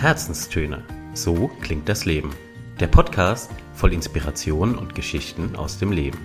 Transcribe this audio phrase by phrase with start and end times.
[0.00, 0.82] Herzenstöne.
[1.12, 2.34] So klingt das Leben.
[2.80, 6.18] Der Podcast voll Inspiration und Geschichten aus dem Leben.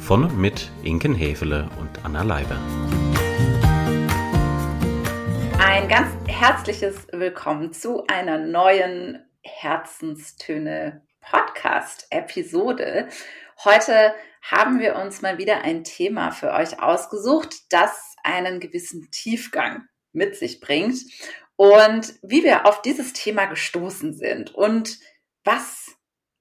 [0.00, 2.58] Von und mit Inken Hefele und Anna Leiber.
[5.60, 13.06] Ein ganz herzliches Willkommen zu einer neuen Herzenstöne Podcast-Episode.
[13.64, 19.84] Heute haben wir uns mal wieder ein Thema für euch ausgesucht, das einen gewissen Tiefgang
[20.12, 20.96] mit sich bringt
[21.56, 24.98] und wie wir auf dieses Thema gestoßen sind und
[25.44, 25.90] was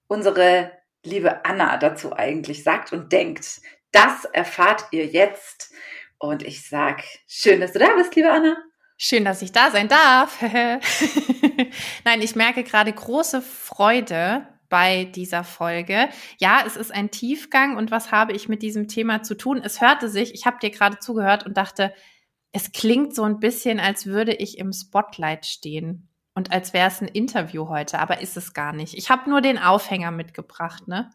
[0.08, 0.72] unsere
[1.04, 3.62] liebe Anna dazu eigentlich sagt und denkt.
[3.92, 5.72] Das erfahrt ihr jetzt.
[6.18, 8.56] Und ich sag, schön, dass du da bist, liebe Anna.
[8.98, 10.40] Schön, dass ich da sein darf.
[12.04, 16.09] Nein, ich merke gerade große Freude bei dieser Folge.
[16.40, 19.59] Ja, es ist ein Tiefgang und was habe ich mit diesem Thema zu tun?
[19.64, 21.94] Es hörte sich, ich habe dir gerade zugehört und dachte,
[22.52, 27.02] es klingt so ein bisschen, als würde ich im Spotlight stehen und als wäre es
[27.02, 28.98] ein Interview heute, aber ist es gar nicht.
[28.98, 31.12] Ich habe nur den Aufhänger mitgebracht, ne?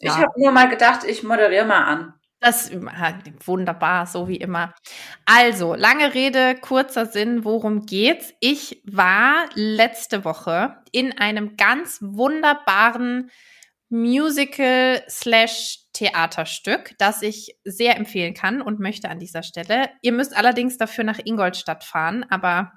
[0.00, 0.12] Ja.
[0.12, 2.14] Ich habe nur mal gedacht, ich moderiere mal an.
[2.38, 2.70] Das
[3.46, 4.74] wunderbar, so wie immer.
[5.24, 8.34] Also, lange Rede, kurzer Sinn, worum geht's?
[8.40, 13.30] Ich war letzte Woche in einem ganz wunderbaren
[13.88, 19.88] Musical slash Theaterstück, das ich sehr empfehlen kann und möchte an dieser Stelle.
[20.02, 22.72] Ihr müsst allerdings dafür nach Ingolstadt fahren, aber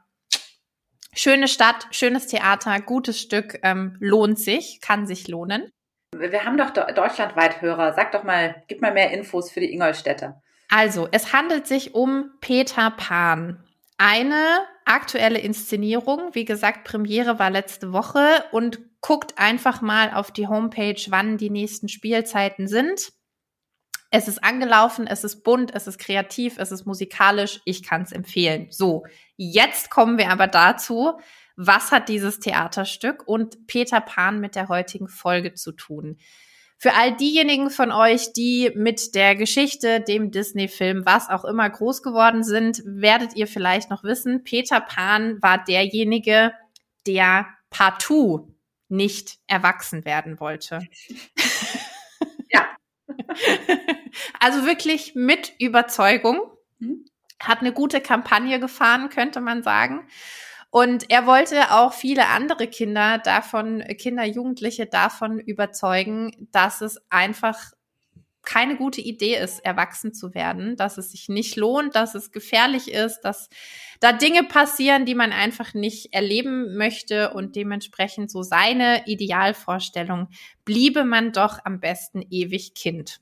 [1.13, 5.69] schöne Stadt, schönes Theater, gutes Stück, ähm, lohnt sich, kann sich lohnen.
[6.15, 7.93] Wir haben doch deutschlandweit Hörer.
[7.93, 10.41] Sag doch mal, gib mal mehr Infos für die Ingolstädter.
[10.69, 13.63] Also, es handelt sich um Peter Pan.
[14.01, 20.47] Eine aktuelle Inszenierung, wie gesagt, Premiere war letzte Woche und guckt einfach mal auf die
[20.47, 23.11] Homepage, wann die nächsten Spielzeiten sind.
[24.09, 27.59] Es ist angelaufen, es ist bunt, es ist kreativ, es ist musikalisch.
[27.65, 28.67] Ich kann es empfehlen.
[28.69, 29.03] So,
[29.35, 31.19] jetzt kommen wir aber dazu,
[31.57, 36.19] was hat dieses Theaterstück und Peter Pan mit der heutigen Folge zu tun?
[36.81, 42.01] Für all diejenigen von euch, die mit der Geschichte, dem Disney-Film, was auch immer groß
[42.01, 46.53] geworden sind, werdet ihr vielleicht noch wissen, Peter Pan war derjenige,
[47.05, 48.55] der partout
[48.87, 50.79] nicht erwachsen werden wollte.
[52.51, 52.65] Ja.
[54.39, 56.41] also wirklich mit Überzeugung.
[56.79, 57.05] Hm?
[57.39, 60.07] Hat eine gute Kampagne gefahren, könnte man sagen.
[60.71, 67.73] Und er wollte auch viele andere Kinder davon, Kinder, Jugendliche davon überzeugen, dass es einfach
[68.43, 72.91] keine gute Idee ist, erwachsen zu werden, dass es sich nicht lohnt, dass es gefährlich
[72.91, 73.49] ist, dass
[73.99, 80.29] da Dinge passieren, die man einfach nicht erleben möchte und dementsprechend so seine Idealvorstellung
[80.65, 83.19] bliebe man doch am besten ewig Kind.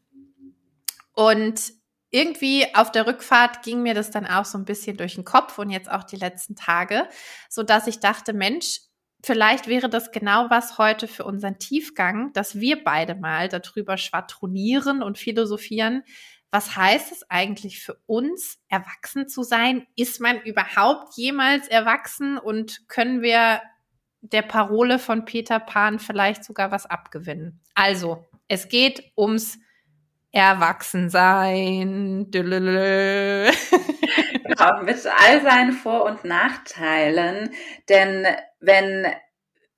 [1.14, 1.74] Und
[2.10, 5.58] irgendwie auf der Rückfahrt ging mir das dann auch so ein bisschen durch den Kopf
[5.58, 7.08] und jetzt auch die letzten Tage,
[7.50, 8.80] so dass ich dachte, Mensch,
[9.24, 15.04] vielleicht wäre das genau was heute für unseren Tiefgang, dass wir beide mal darüber schwadronieren
[15.04, 16.04] und philosophieren.
[16.50, 19.86] Was heißt es eigentlich für uns, erwachsen zu sein?
[19.98, 23.62] Ist man überhaupt jemals erwachsen und können wir
[24.22, 27.60] der Parole von Peter Pan vielleicht sogar was abgewinnen?
[27.76, 29.60] Also, es geht ums
[30.32, 32.30] Erwachsensein.
[34.44, 37.54] genau, mit all seinen Vor- und Nachteilen.
[37.90, 38.28] Denn
[38.60, 39.08] wenn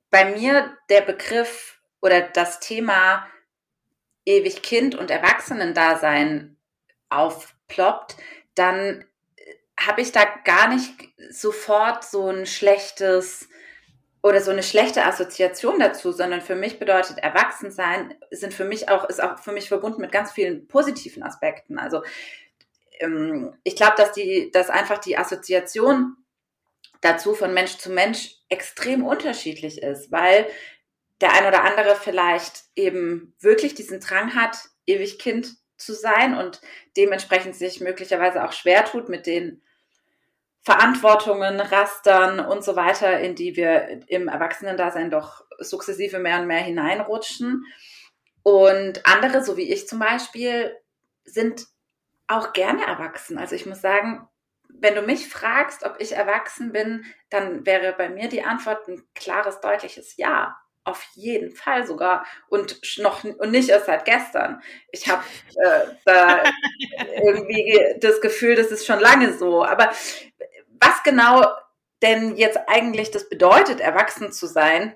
[0.09, 3.27] bei mir der Begriff oder das Thema
[4.25, 6.57] ewig Kind und Erwachsenendasein
[7.09, 8.17] aufploppt,
[8.55, 9.05] dann
[9.79, 10.93] habe ich da gar nicht
[11.29, 13.49] sofort so ein schlechtes
[14.21, 19.05] oder so eine schlechte Assoziation dazu, sondern für mich bedeutet Erwachsensein sind für mich auch,
[19.05, 21.79] ist auch für mich verbunden mit ganz vielen positiven Aspekten.
[21.79, 22.03] Also
[22.99, 26.17] ähm, ich glaube, dass die, dass einfach die Assoziation
[27.01, 30.47] dazu von Mensch zu Mensch extrem unterschiedlich ist, weil
[31.21, 36.59] der ein oder andere vielleicht eben wirklich diesen Drang hat, ewig Kind zu sein und
[36.97, 39.61] dementsprechend sich möglicherweise auch schwer tut mit den
[40.69, 46.59] Verantwortungen, Rastern und so weiter, in die wir im Erwachsenendasein doch sukzessive mehr und mehr
[46.59, 47.65] hineinrutschen.
[48.43, 50.77] Und andere, so wie ich zum Beispiel,
[51.23, 51.65] sind
[52.27, 53.39] auch gerne erwachsen.
[53.39, 54.27] Also ich muss sagen,
[54.69, 59.01] wenn du mich fragst, ob ich erwachsen bin, dann wäre bei mir die Antwort ein
[59.15, 60.55] klares, deutliches Ja.
[60.85, 64.61] Auf jeden Fall sogar und noch und nicht erst seit gestern.
[64.91, 65.21] Ich habe
[65.63, 66.41] äh, da
[67.23, 69.63] irgendwie das Gefühl, das ist schon lange so.
[69.63, 69.91] Aber
[71.09, 71.45] genau
[72.01, 74.95] denn jetzt eigentlich das bedeutet, erwachsen zu sein,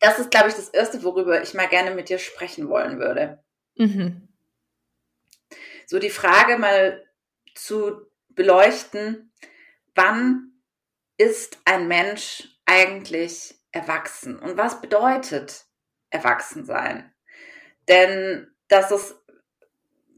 [0.00, 3.42] das ist, glaube ich, das Erste, worüber ich mal gerne mit dir sprechen wollen würde.
[3.76, 4.28] Mhm.
[5.86, 7.04] So die Frage mal
[7.54, 9.32] zu beleuchten,
[9.94, 10.52] wann
[11.16, 15.66] ist ein Mensch eigentlich erwachsen und was bedeutet
[16.10, 17.12] erwachsen sein?
[17.88, 19.14] Denn dass es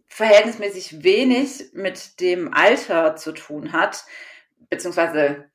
[0.07, 4.05] verhältnismäßig wenig mit dem Alter zu tun hat,
[4.71, 5.51] beziehungsweise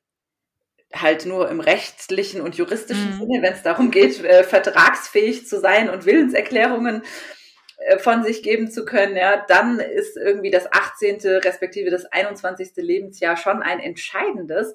[0.94, 3.18] halt nur im rechtlichen und juristischen mhm.
[3.18, 7.02] Sinne, wenn es darum geht, äh, vertragsfähig zu sein und Willenserklärungen
[7.78, 11.20] äh, von sich geben zu können, ja, dann ist irgendwie das 18.
[11.40, 12.72] respektive das 21.
[12.76, 14.74] Lebensjahr schon ein entscheidendes.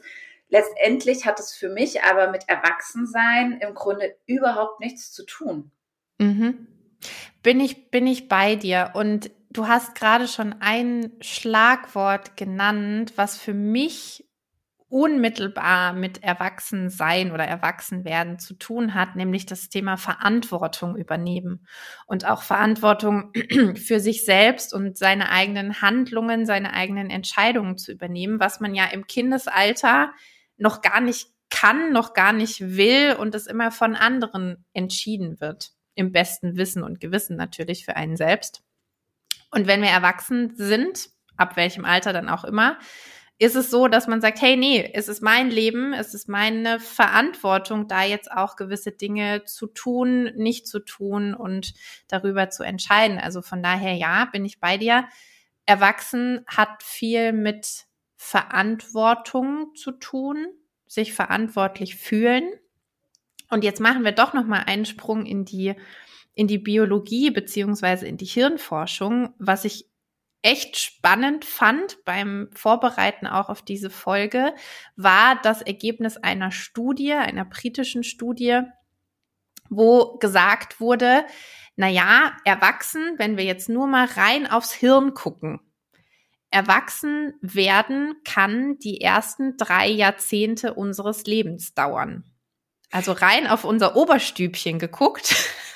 [0.49, 5.71] Letztendlich hat es für mich aber mit Erwachsensein im Grunde überhaupt nichts zu tun.
[6.19, 6.67] Mhm.
[7.43, 8.91] Bin ich, bin ich bei dir.
[8.93, 14.23] Und du hast gerade schon ein Schlagwort genannt, was für mich
[14.89, 21.67] unmittelbar mit Erwachsensein oder Erwachsenwerden zu tun hat, nämlich das Thema Verantwortung übernehmen
[22.05, 23.33] und auch Verantwortung
[23.75, 28.85] für sich selbst und seine eigenen Handlungen, seine eigenen Entscheidungen zu übernehmen, was man ja
[28.85, 30.13] im Kindesalter
[30.55, 35.71] noch gar nicht kann, noch gar nicht will und es immer von anderen entschieden wird.
[35.95, 38.63] Im besten Wissen und Gewissen natürlich für einen selbst.
[39.51, 42.77] Und wenn wir erwachsen sind, ab welchem Alter dann auch immer,
[43.39, 46.79] ist es so, dass man sagt, hey, nee, es ist mein Leben, es ist meine
[46.79, 51.73] Verantwortung, da jetzt auch gewisse Dinge zu tun, nicht zu tun und
[52.07, 53.19] darüber zu entscheiden.
[53.19, 55.07] Also von daher, ja, bin ich bei dir.
[55.67, 57.85] Erwachsen hat viel mit
[58.15, 60.47] Verantwortung zu tun,
[60.87, 62.51] sich verantwortlich fühlen.
[63.49, 65.75] Und jetzt machen wir doch noch mal einen Sprung in die
[66.37, 69.89] in die Biologie beziehungsweise in die Hirnforschung, was ich
[70.43, 74.53] echt spannend fand beim Vorbereiten auch auf diese Folge,
[74.95, 78.61] war das Ergebnis einer Studie, einer britischen Studie,
[79.69, 81.25] wo gesagt wurde,
[81.75, 85.59] na ja, erwachsen, wenn wir jetzt nur mal rein aufs Hirn gucken.
[86.51, 92.23] Erwachsen werden kann die ersten drei Jahrzehnte unseres Lebens dauern.
[92.91, 95.35] Also rein auf unser Oberstübchen geguckt.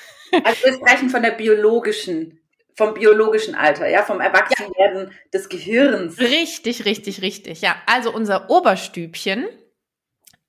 [0.44, 2.38] Also wir sprechen von der biologischen
[2.74, 5.16] vom biologischen Alter, ja, vom Erwachsenwerden ja.
[5.32, 6.18] des Gehirns.
[6.18, 7.60] Richtig, richtig, richtig.
[7.60, 9.46] Ja, also unser Oberstübchen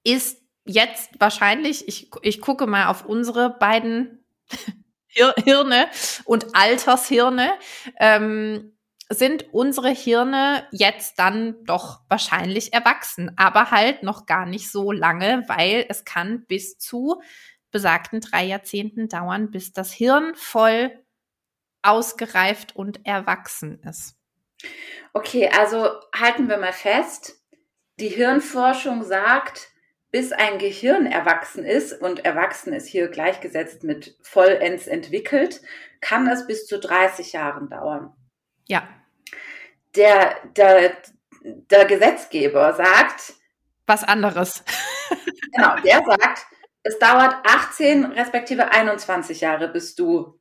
[0.04, 4.24] ist jetzt wahrscheinlich, ich, ich gucke mal auf unsere beiden
[5.08, 5.88] Hirne
[6.26, 7.52] und Altershirne,
[8.00, 8.74] ähm,
[9.10, 15.44] sind unsere Hirne jetzt dann doch wahrscheinlich erwachsen, aber halt noch gar nicht so lange,
[15.48, 17.22] weil es kann bis zu
[17.74, 20.98] besagten drei Jahrzehnten dauern, bis das Hirn voll
[21.82, 24.16] ausgereift und erwachsen ist.
[25.12, 27.42] Okay, also halten wir mal fest,
[28.00, 29.70] die Hirnforschung sagt,
[30.12, 35.62] bis ein Gehirn erwachsen ist, und erwachsen ist hier gleichgesetzt mit vollends entwickelt,
[36.02, 38.14] kann es bis zu 30 Jahren dauern.
[38.68, 38.88] Ja.
[39.96, 40.96] Der, der,
[41.44, 43.34] der Gesetzgeber sagt.
[43.88, 44.64] Was anderes.
[45.52, 46.46] genau, der sagt,
[46.84, 50.40] es dauert 18 respektive 21 Jahre, bis du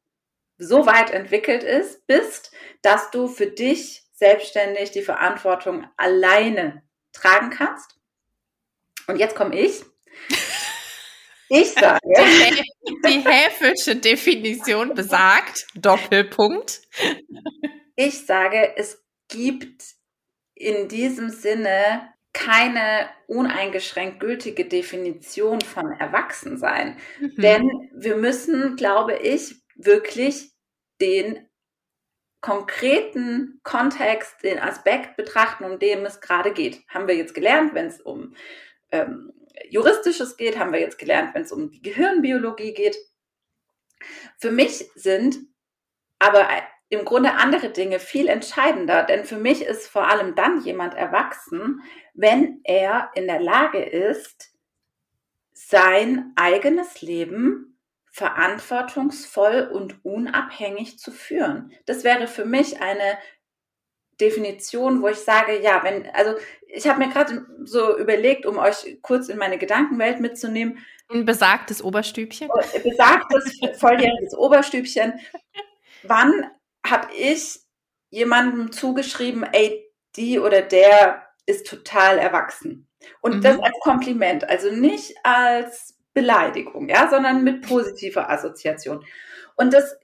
[0.58, 2.52] so weit entwickelt ist, bist,
[2.82, 7.96] dass du für dich selbstständig die Verantwortung alleine tragen kannst.
[9.06, 9.82] Und jetzt komme ich.
[11.54, 12.00] Ich sage.
[13.04, 16.80] Die Häfelsche Definition besagt, Doppelpunkt.
[17.94, 19.82] Ich sage, es gibt
[20.54, 26.96] in diesem Sinne keine uneingeschränkt gültige Definition von Erwachsensein.
[27.20, 27.34] Mhm.
[27.36, 30.53] Denn wir müssen, glaube ich, wirklich
[31.01, 31.48] den
[32.41, 36.82] konkreten Kontext, den Aspekt betrachten, um den es gerade geht.
[36.89, 38.34] Haben wir jetzt gelernt, wenn es um
[38.91, 39.32] ähm,
[39.69, 42.96] Juristisches geht, haben wir jetzt gelernt, wenn es um die Gehirnbiologie geht.
[44.39, 45.39] Für mich sind
[46.19, 46.48] aber
[46.93, 51.81] im Grunde andere Dinge viel entscheidender, denn für mich ist vor allem dann jemand erwachsen,
[52.13, 54.53] wenn er in der Lage ist,
[55.55, 57.79] sein eigenes Leben
[58.11, 61.72] verantwortungsvoll und unabhängig zu führen.
[61.87, 63.17] Das wäre für mich eine
[64.20, 66.34] Definition, wo ich sage, ja, wenn, also
[66.67, 70.84] ich habe mir gerade so überlegt, um euch kurz in meine Gedankenwelt mitzunehmen.
[71.08, 72.51] Ein besagtes Oberstübchen.
[72.84, 75.15] Besagtes, volljähriges Oberstübchen.
[76.03, 76.51] Wann
[76.93, 77.58] habe ich
[78.11, 82.89] jemandem zugeschrieben, ey, die oder der ist total erwachsen?
[83.20, 83.43] Und mhm.
[83.43, 89.05] das als Kompliment, also nicht als Beleidigung, ja, sondern mit positiver Assoziation.
[89.56, 89.96] Und das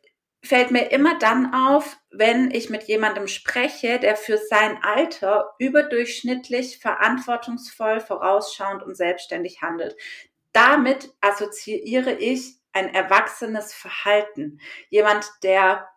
[0.42, 6.78] fällt mir immer dann auf, wenn ich mit jemandem spreche, der für sein Alter überdurchschnittlich
[6.78, 9.96] verantwortungsvoll, vorausschauend und selbstständig handelt.
[10.52, 14.60] Damit assoziiere ich ein erwachsenes Verhalten.
[14.88, 15.88] Jemand, der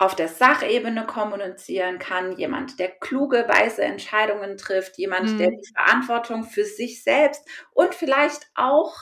[0.00, 5.38] auf der Sachebene kommunizieren kann, jemand, der kluge, weise Entscheidungen trifft, jemand, mhm.
[5.38, 8.96] der die Verantwortung für sich selbst und vielleicht auch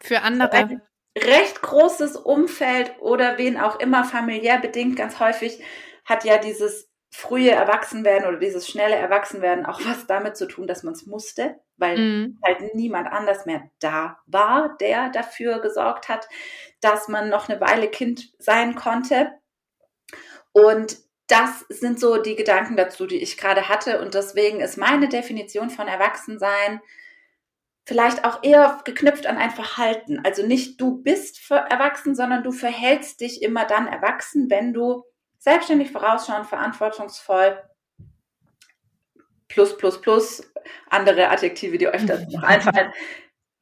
[0.00, 0.80] für andere ein
[1.14, 5.62] recht großes Umfeld oder wen auch immer familiär bedingt ganz häufig
[6.06, 10.82] hat ja dieses frühe Erwachsenwerden oder dieses schnelle Erwachsenwerden auch was damit zu tun, dass
[10.82, 12.38] man es musste, weil mhm.
[12.44, 16.28] halt niemand anders mehr da war, der dafür gesorgt hat,
[16.80, 19.32] dass man noch eine Weile Kind sein konnte.
[20.52, 20.98] Und
[21.28, 24.00] das sind so die Gedanken dazu, die ich gerade hatte.
[24.00, 26.80] Und deswegen ist meine Definition von Erwachsensein
[27.84, 30.20] vielleicht auch eher geknüpft an ein Verhalten.
[30.24, 35.04] Also nicht du bist erwachsen, sondern du verhältst dich immer dann erwachsen, wenn du
[35.38, 37.62] selbstständig vorausschauend, verantwortungsvoll,
[39.48, 40.52] plus, plus, plus,
[40.90, 42.92] andere Adjektive, die euch das noch einfallen,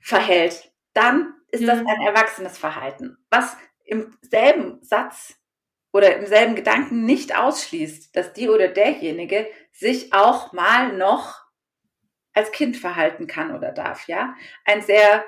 [0.00, 0.72] verhält.
[0.92, 1.86] Dann ist das mhm.
[1.86, 5.36] ein erwachsenes Verhalten, was im selben Satz
[5.92, 11.46] oder im selben Gedanken nicht ausschließt, dass die oder derjenige sich auch mal noch
[12.34, 14.34] als Kind verhalten kann oder darf, ja.
[14.64, 15.24] Ein sehr,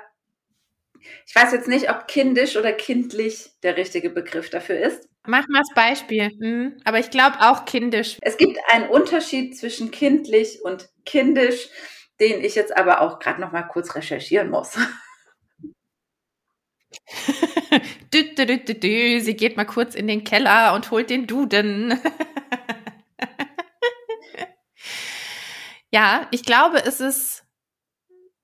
[1.25, 5.07] ich weiß jetzt nicht, ob kindisch oder kindlich der richtige Begriff dafür ist.
[5.27, 6.29] Mach mal das Beispiel.
[6.39, 8.17] Hm, aber ich glaube auch kindisch.
[8.21, 11.69] Es gibt einen Unterschied zwischen kindlich und kindisch,
[12.19, 14.77] den ich jetzt aber auch gerade noch mal kurz recherchieren muss.
[18.13, 19.19] dü, dü, dü, dü.
[19.21, 21.99] Sie geht mal kurz in den Keller und holt den Duden.
[25.91, 27.43] ja, ich glaube, es ist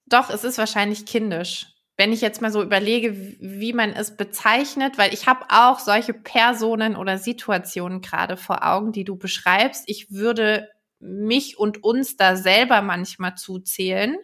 [0.05, 4.97] doch, es ist wahrscheinlich kindisch wenn ich jetzt mal so überlege, wie man es bezeichnet,
[4.97, 9.85] weil ich habe auch solche Personen oder Situationen gerade vor Augen, die du beschreibst.
[9.87, 14.17] Ich würde mich und uns da selber manchmal zuzählen.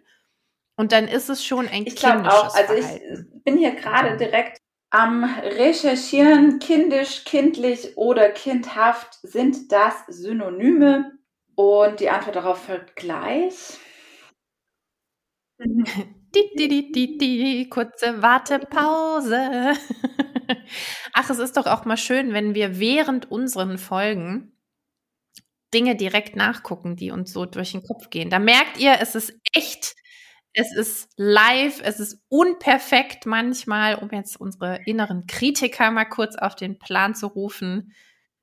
[0.75, 3.33] Und dann ist es schon ein ich kindisches auch, also Verhalten.
[3.37, 4.57] ich bin hier gerade direkt
[4.89, 6.59] am Recherchieren.
[6.59, 11.11] Kindisch, kindlich oder kindhaft sind das Synonyme?
[11.55, 13.77] Und die Antwort darauf folgt gleich.
[16.33, 19.73] Die, die, die, die, kurze Wartepause.
[21.13, 24.53] Ach, es ist doch auch mal schön, wenn wir während unseren Folgen
[25.73, 28.29] Dinge direkt nachgucken, die uns so durch den Kopf gehen.
[28.29, 29.95] Da merkt ihr, es ist echt,
[30.53, 36.55] es ist live, es ist unperfekt manchmal, um jetzt unsere inneren Kritiker mal kurz auf
[36.55, 37.93] den Plan zu rufen.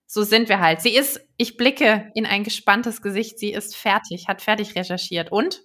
[0.06, 0.80] So sind wir halt.
[0.80, 5.30] Sie ist, ich blicke in ein gespanntes Gesicht, sie ist fertig, hat fertig recherchiert.
[5.30, 5.62] Und?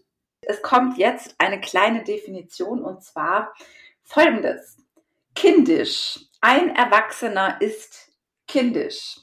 [0.48, 3.54] Es kommt jetzt eine kleine Definition und zwar
[4.04, 4.78] folgendes.
[5.36, 6.20] Kindisch.
[6.42, 8.12] Ein Erwachsener ist
[8.48, 9.20] kindisch.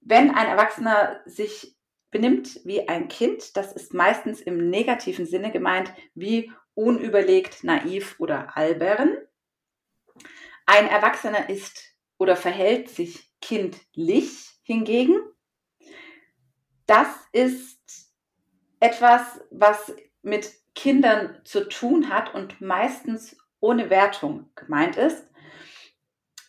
[0.00, 1.76] Wenn ein Erwachsener sich
[2.10, 8.56] benimmt wie ein Kind, das ist meistens im negativen Sinne gemeint, wie unüberlegt, naiv oder
[8.56, 9.16] albern.
[10.66, 15.20] Ein Erwachsener ist oder verhält sich kindlich hingegen.
[16.86, 18.12] Das ist
[18.80, 25.28] etwas, was mit Kindern zu tun hat und meistens ohne Wertung gemeint ist.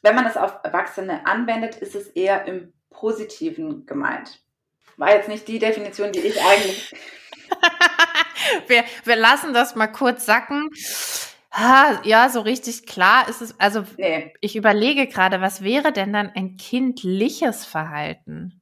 [0.03, 4.39] Wenn man es auf Erwachsene anwendet, ist es eher im Positiven gemeint.
[4.95, 6.95] War jetzt nicht die Definition, die ich eigentlich.
[8.67, 10.69] wir, wir lassen das mal kurz sacken.
[12.03, 13.59] ja, so richtig klar ist es.
[13.59, 14.33] Also, nee.
[14.39, 18.61] ich überlege gerade, was wäre denn dann ein kindliches Verhalten?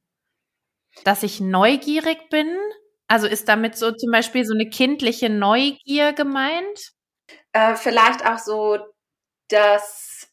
[1.04, 2.56] Dass ich neugierig bin,
[3.10, 6.92] also ist damit so zum Beispiel so eine kindliche Neugier gemeint?
[7.52, 8.78] Äh, vielleicht auch so
[9.48, 10.28] das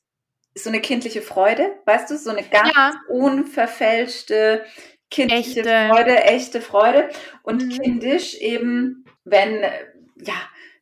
[0.53, 2.93] so eine kindliche Freude, weißt du, so eine ganz ja.
[3.09, 4.63] unverfälschte
[5.09, 5.87] kindliche echte.
[5.89, 7.09] Freude, echte Freude
[7.41, 7.69] und mhm.
[7.69, 9.63] kindisch eben, wenn
[10.15, 10.35] ja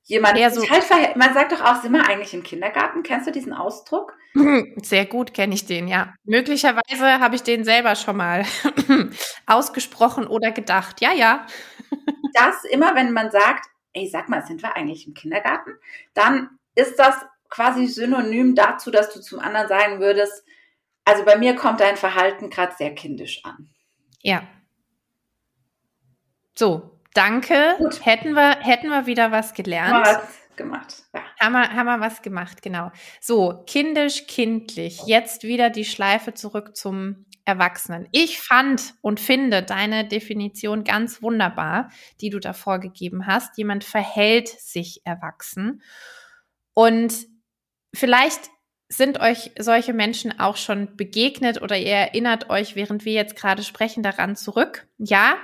[0.06, 1.16] jemand ja, so halt.
[1.16, 3.04] Man sagt doch auch, sind wir eigentlich im Kindergarten?
[3.04, 4.14] Kennst du diesen Ausdruck?
[4.82, 6.14] Sehr gut kenne ich den, ja.
[6.24, 8.46] Möglicherweise habe ich den selber schon mal
[9.48, 11.02] ausgesprochen oder gedacht.
[11.02, 11.46] Ja, ja
[12.34, 15.72] das immer, wenn man sagt, ey, sag mal, sind wir eigentlich im Kindergarten?
[16.14, 17.16] Dann ist das
[17.50, 20.44] quasi synonym dazu, dass du zum anderen sagen würdest,
[21.06, 23.70] also bei mir kommt dein Verhalten gerade sehr kindisch an.
[24.22, 24.44] Ja.
[26.56, 27.76] So, danke.
[27.80, 28.06] Gut.
[28.06, 30.06] Hätten wir, hätten wir wieder was gelernt.
[30.06, 30.20] Was
[30.56, 31.04] gemacht.
[31.14, 31.22] Ja.
[31.40, 32.92] Haben, wir, haben wir was gemacht, genau.
[33.20, 35.02] So, kindisch, kindlich.
[35.06, 38.08] Jetzt wieder die Schleife zurück zum Erwachsenen.
[38.12, 41.90] Ich fand und finde deine Definition ganz wunderbar,
[42.22, 43.58] die du da vorgegeben hast.
[43.58, 45.82] Jemand verhält sich erwachsen.
[46.74, 47.14] Und
[47.94, 48.50] vielleicht
[48.88, 53.64] sind euch solche Menschen auch schon begegnet oder ihr erinnert euch, während wir jetzt gerade
[53.64, 54.88] sprechen, daran zurück.
[54.98, 55.36] Ja,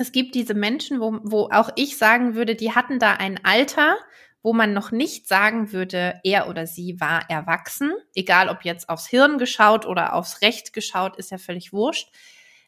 [0.00, 3.98] es gibt diese Menschen, wo, wo auch ich sagen würde, die hatten da ein Alter,
[4.42, 9.06] wo man noch nicht sagen würde, er oder sie war erwachsen, egal ob jetzt aufs
[9.06, 12.10] Hirn geschaut oder aufs Recht geschaut, ist ja völlig wurscht.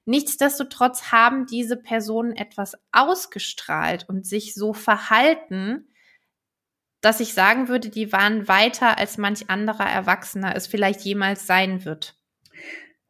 [0.04, 5.88] Nichtsdestotrotz haben diese Personen etwas ausgestrahlt und sich so verhalten,
[7.00, 11.84] dass ich sagen würde, die waren weiter als manch anderer Erwachsener es vielleicht jemals sein
[11.84, 12.16] wird.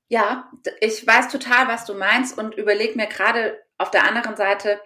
[0.09, 0.51] Ja,
[0.81, 4.81] ich weiß total, was du meinst und überlege mir gerade auf der anderen Seite,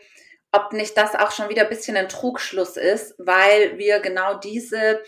[0.52, 5.02] ob nicht das auch schon wieder ein bisschen ein Trugschluss ist, weil wir genau diese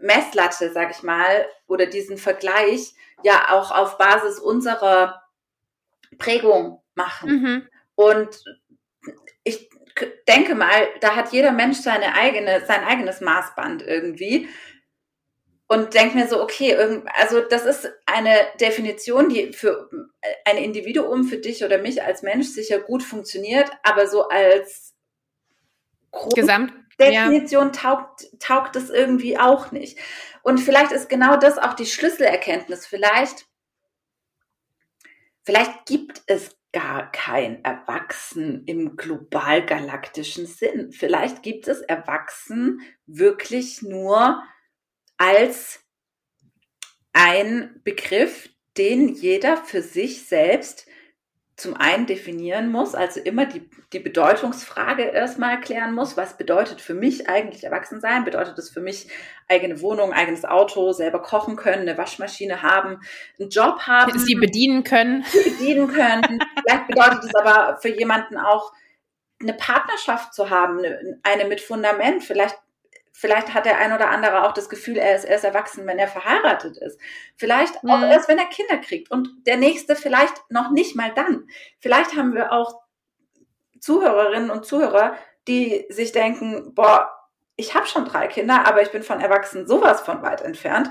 [0.00, 2.94] Messlatte, sag ich mal, oder diesen Vergleich
[3.24, 5.22] ja auch auf Basis unserer
[6.18, 7.30] Prägung machen.
[7.30, 7.68] Mhm.
[7.96, 8.44] Und
[9.42, 9.68] ich
[10.28, 14.48] denke mal, da hat jeder Mensch seine eigene, sein eigenes Maßband irgendwie.
[15.70, 16.74] Und denke mir so, okay,
[17.14, 19.90] also das ist eine Definition, die für
[20.46, 24.94] ein Individuum, für dich oder mich als Mensch sicher gut funktioniert, aber so als
[26.34, 27.72] Gesamtdefinition ja.
[27.72, 29.98] taugt, taugt es irgendwie auch nicht.
[30.42, 32.86] Und vielleicht ist genau das auch die Schlüsselerkenntnis.
[32.86, 33.46] Vielleicht,
[35.42, 40.92] vielleicht gibt es gar kein Erwachsen im global-galaktischen Sinn.
[40.92, 44.42] Vielleicht gibt es Erwachsen wirklich nur
[45.18, 45.80] als
[47.12, 50.86] ein Begriff, den jeder für sich selbst
[51.58, 56.94] zum einen definieren muss, also immer die, die Bedeutungsfrage erstmal klären muss, was bedeutet für
[56.94, 58.24] mich eigentlich erwachsen sein?
[58.24, 59.08] Bedeutet es für mich
[59.48, 63.00] eigene Wohnung, eigenes Auto, selber kochen können, eine Waschmaschine haben,
[63.40, 64.16] einen Job haben?
[64.16, 65.24] Sie bedienen können.
[65.24, 66.38] Sie bedienen können.
[66.64, 68.72] Vielleicht bedeutet es aber für jemanden auch,
[69.40, 70.80] eine Partnerschaft zu haben,
[71.22, 72.24] eine mit Fundament.
[72.24, 72.56] Vielleicht
[73.12, 76.08] Vielleicht hat der ein oder andere auch das Gefühl, er ist erst erwachsen, wenn er
[76.08, 77.00] verheiratet ist.
[77.36, 77.90] Vielleicht mhm.
[77.90, 79.10] auch erst, wenn er Kinder kriegt.
[79.10, 81.48] Und der nächste vielleicht noch nicht mal dann.
[81.80, 82.82] Vielleicht haben wir auch
[83.80, 87.10] Zuhörerinnen und Zuhörer, die sich denken, boah,
[87.56, 90.90] ich habe schon drei Kinder, aber ich bin von Erwachsenen sowas von weit entfernt.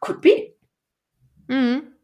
[0.00, 0.54] Could be.
[1.48, 1.96] Mhm.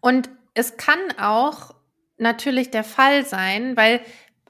[0.00, 1.74] Und es kann auch
[2.16, 4.00] natürlich der Fall sein, weil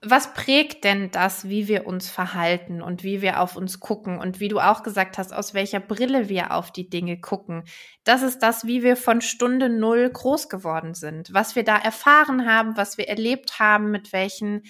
[0.02, 4.38] was prägt denn das, wie wir uns verhalten und wie wir auf uns gucken und
[4.38, 7.64] wie du auch gesagt hast, aus welcher Brille wir auf die Dinge gucken?
[8.04, 12.46] Das ist das, wie wir von Stunde Null groß geworden sind, was wir da erfahren
[12.46, 14.62] haben, was wir erlebt haben, mit welchen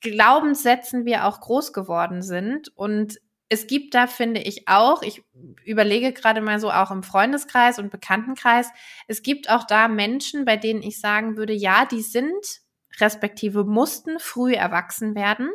[0.00, 2.68] Glaubenssätzen wir auch groß geworden sind.
[2.74, 3.18] Und
[3.50, 5.22] es gibt da, finde ich auch, ich
[5.64, 8.68] überlege gerade mal so auch im Freundeskreis und Bekanntenkreis,
[9.08, 12.62] es gibt auch da Menschen, bei denen ich sagen würde, ja, die sind
[12.98, 15.50] respektive mussten früh erwachsen werden,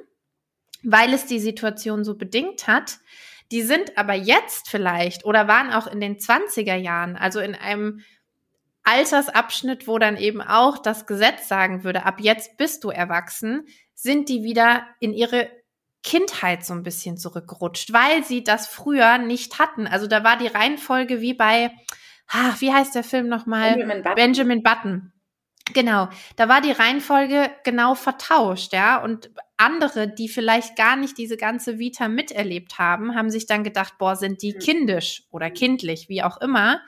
[0.84, 3.00] weil es die Situation so bedingt hat.
[3.52, 8.02] Die sind aber jetzt vielleicht oder waren auch in den 20er Jahren, also in einem
[8.84, 14.30] Altersabschnitt, wo dann eben auch das Gesetz sagen würde, ab jetzt bist du erwachsen, sind
[14.30, 15.50] die wieder in ihre
[16.04, 19.88] Kindheit so ein bisschen zurückgerutscht, weil sie das früher nicht hatten.
[19.88, 21.71] Also da war die Reihenfolge wie bei,
[22.28, 23.71] ach, wie heißt der Film nochmal?
[23.71, 24.15] Benjamin Button.
[24.15, 25.12] Benjamin Button.
[25.73, 29.04] Genau, da war die Reihenfolge genau vertauscht, ja.
[29.04, 33.97] Und andere, die vielleicht gar nicht diese ganze Vita miterlebt haben, haben sich dann gedacht,
[33.97, 34.60] boah, sind die hm.
[34.60, 36.82] kindisch oder kindlich, wie auch immer.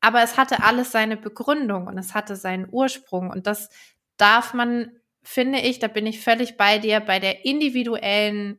[0.00, 3.30] Aber es hatte alles seine Begründung und es hatte seinen Ursprung.
[3.30, 3.70] Und das
[4.16, 4.90] darf man,
[5.22, 8.58] finde ich, da bin ich völlig bei dir, bei der individuellen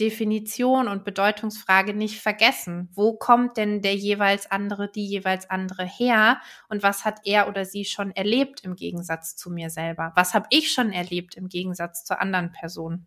[0.00, 2.88] Definition und Bedeutungsfrage nicht vergessen.
[2.94, 6.40] Wo kommt denn der jeweils andere, die jeweils andere her?
[6.68, 10.12] Und was hat er oder sie schon erlebt im Gegensatz zu mir selber?
[10.16, 13.06] Was habe ich schon erlebt im Gegensatz zu anderen Personen?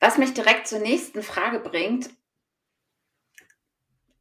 [0.00, 2.10] Was mich direkt zur nächsten Frage bringt.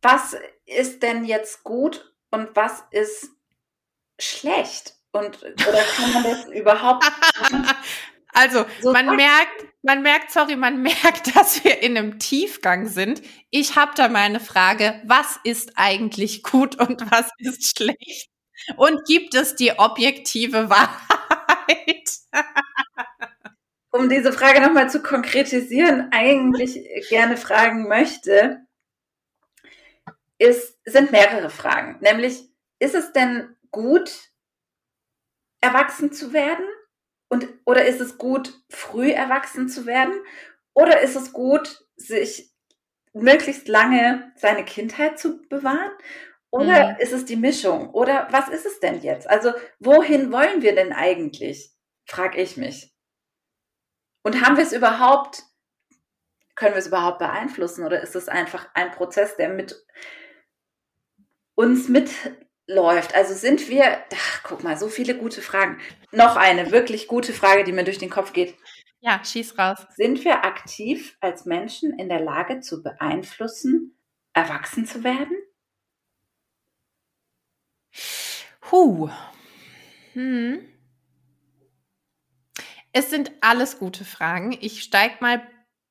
[0.03, 0.35] Was
[0.65, 3.31] ist denn jetzt gut und was ist
[4.19, 4.95] schlecht?
[5.11, 7.03] Und oder kann man das überhaupt
[8.33, 13.21] Also, so man merkt, man merkt, sorry, man merkt, dass wir in einem Tiefgang sind.
[13.49, 18.29] Ich habe da mal eine Frage, was ist eigentlich gut und was ist schlecht?
[18.77, 22.09] Und gibt es die objektive Wahrheit?
[23.91, 28.65] um diese Frage nochmal zu konkretisieren, eigentlich gerne fragen möchte,
[30.37, 31.99] ist, sind mehrere Fragen.
[32.01, 34.11] Nämlich, ist es denn gut,
[35.59, 36.65] erwachsen zu werden?
[37.31, 40.13] Und, oder ist es gut, früh erwachsen zu werden?
[40.73, 42.53] Oder ist es gut, sich
[43.13, 45.91] möglichst lange seine Kindheit zu bewahren?
[46.49, 46.95] Oder mhm.
[46.99, 47.91] ist es die Mischung?
[47.91, 49.29] Oder was ist es denn jetzt?
[49.29, 51.73] Also, wohin wollen wir denn eigentlich?
[52.05, 52.93] Frag ich mich.
[54.23, 55.43] Und haben wir es überhaupt,
[56.55, 57.85] können wir es überhaupt beeinflussen?
[57.85, 59.81] Oder ist es einfach ein Prozess, der mit
[61.55, 62.11] uns mit
[62.73, 63.15] läuft.
[63.15, 65.79] Also sind wir, ach, guck mal, so viele gute Fragen.
[66.11, 68.55] Noch eine wirklich gute Frage, die mir durch den Kopf geht.
[68.99, 69.79] Ja, schieß raus.
[69.95, 73.97] Sind wir aktiv als Menschen in der Lage zu beeinflussen,
[74.33, 75.35] erwachsen zu werden?
[78.71, 79.09] Huh.
[80.13, 80.67] Hm.
[82.93, 84.57] Es sind alles gute Fragen.
[84.59, 85.41] Ich steige mal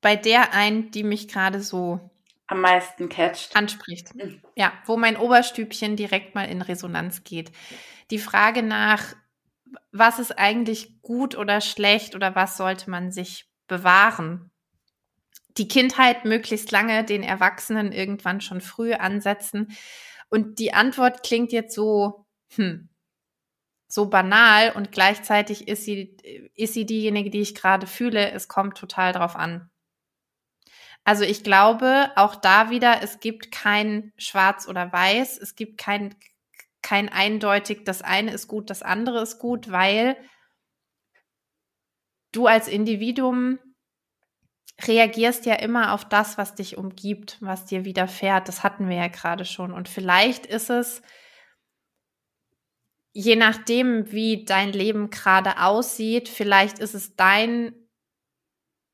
[0.01, 2.11] bei der ein, die mich gerade so
[2.51, 3.55] am meisten catcht.
[3.55, 4.13] Anspricht.
[4.13, 4.41] Mhm.
[4.55, 7.51] Ja, wo mein Oberstübchen direkt mal in Resonanz geht.
[8.11, 9.15] Die Frage nach,
[9.91, 14.51] was ist eigentlich gut oder schlecht oder was sollte man sich bewahren?
[15.57, 19.69] Die Kindheit möglichst lange, den Erwachsenen irgendwann schon früh ansetzen.
[20.29, 22.89] Und die Antwort klingt jetzt so, hm,
[23.87, 26.17] so banal und gleichzeitig ist sie,
[26.55, 28.31] ist sie diejenige, die ich gerade fühle.
[28.31, 29.70] Es kommt total drauf an.
[31.03, 36.15] Also ich glaube auch da wieder, es gibt kein Schwarz oder Weiß, es gibt kein,
[36.81, 40.15] kein eindeutig, das eine ist gut, das andere ist gut, weil
[42.31, 43.59] du als Individuum
[44.87, 48.47] reagierst ja immer auf das, was dich umgibt, was dir widerfährt.
[48.47, 49.73] Das hatten wir ja gerade schon.
[49.73, 51.01] Und vielleicht ist es,
[53.13, 57.73] je nachdem, wie dein Leben gerade aussieht, vielleicht ist es dein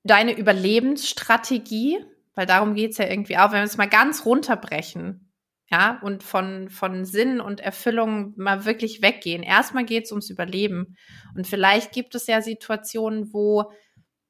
[0.08, 2.04] deine Überlebensstrategie,
[2.36, 5.32] weil darum geht's ja irgendwie auch, wenn wir es mal ganz runterbrechen,
[5.70, 9.44] ja, und von, von Sinn und Erfüllung mal wirklich weggehen.
[9.44, 10.96] Erstmal geht's ums Überleben.
[11.36, 13.72] Und vielleicht gibt es ja Situationen, wo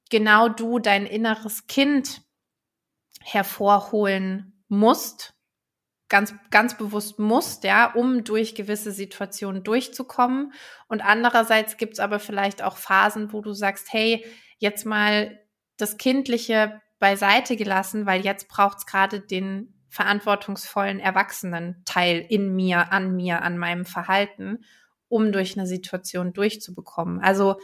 [0.10, 2.22] genau du dein inneres Kind
[3.22, 5.36] hervorholen musst,
[6.10, 10.54] ganz, ganz bewusst musst, ja, um durch gewisse Situationen durchzukommen.
[10.88, 14.26] Und andererseits gibt's aber vielleicht auch Phasen, wo du sagst, hey,
[14.58, 15.40] jetzt mal
[15.78, 23.16] das Kindliche beiseite gelassen, weil jetzt braucht es gerade den verantwortungsvollen Erwachsenen-Teil in mir, an
[23.16, 24.66] mir, an meinem Verhalten,
[25.08, 27.20] um durch eine Situation durchzubekommen.
[27.20, 27.60] Also,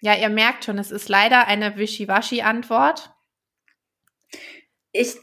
[0.00, 3.14] ja, ihr merkt schon, es ist leider eine Wischiwaschi-Antwort.
[4.92, 5.16] Ich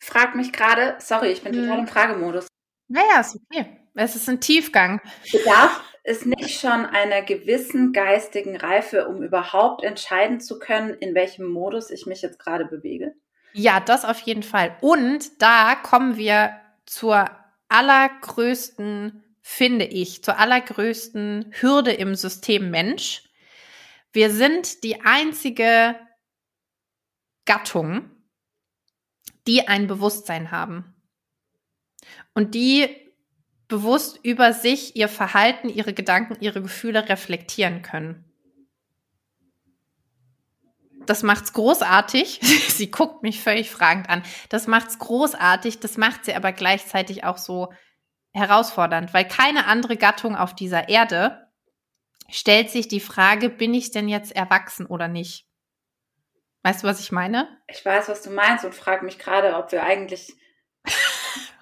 [0.00, 1.62] frage mich gerade, sorry, ich bin hm.
[1.62, 2.48] total im Fragemodus.
[2.88, 3.80] Naja, ist okay.
[3.94, 5.00] Es ist ein Tiefgang.
[5.32, 11.46] Bedarf es nicht schon einer gewissen geistigen Reife, um überhaupt entscheiden zu können, in welchem
[11.46, 13.14] Modus ich mich jetzt gerade bewege?
[13.52, 14.76] Ja, das auf jeden Fall.
[14.82, 17.28] Und da kommen wir zur
[17.68, 23.24] allergrößten, finde ich, zur allergrößten Hürde im System Mensch.
[24.12, 25.96] Wir sind die einzige
[27.46, 28.10] Gattung,
[29.48, 30.94] die ein Bewusstsein haben.
[32.32, 33.05] Und die
[33.68, 38.24] bewusst über sich, ihr Verhalten, ihre Gedanken, ihre Gefühle reflektieren können.
[41.06, 42.40] Das macht's großartig.
[42.68, 44.22] sie guckt mich völlig fragend an.
[44.48, 47.72] Das macht's großartig, das macht sie aber gleichzeitig auch so
[48.32, 51.48] herausfordernd, weil keine andere Gattung auf dieser Erde
[52.28, 55.46] stellt sich die Frage, bin ich denn jetzt erwachsen oder nicht?
[56.62, 57.48] Weißt du, was ich meine?
[57.68, 60.34] Ich weiß, was du meinst und frage mich gerade, ob wir eigentlich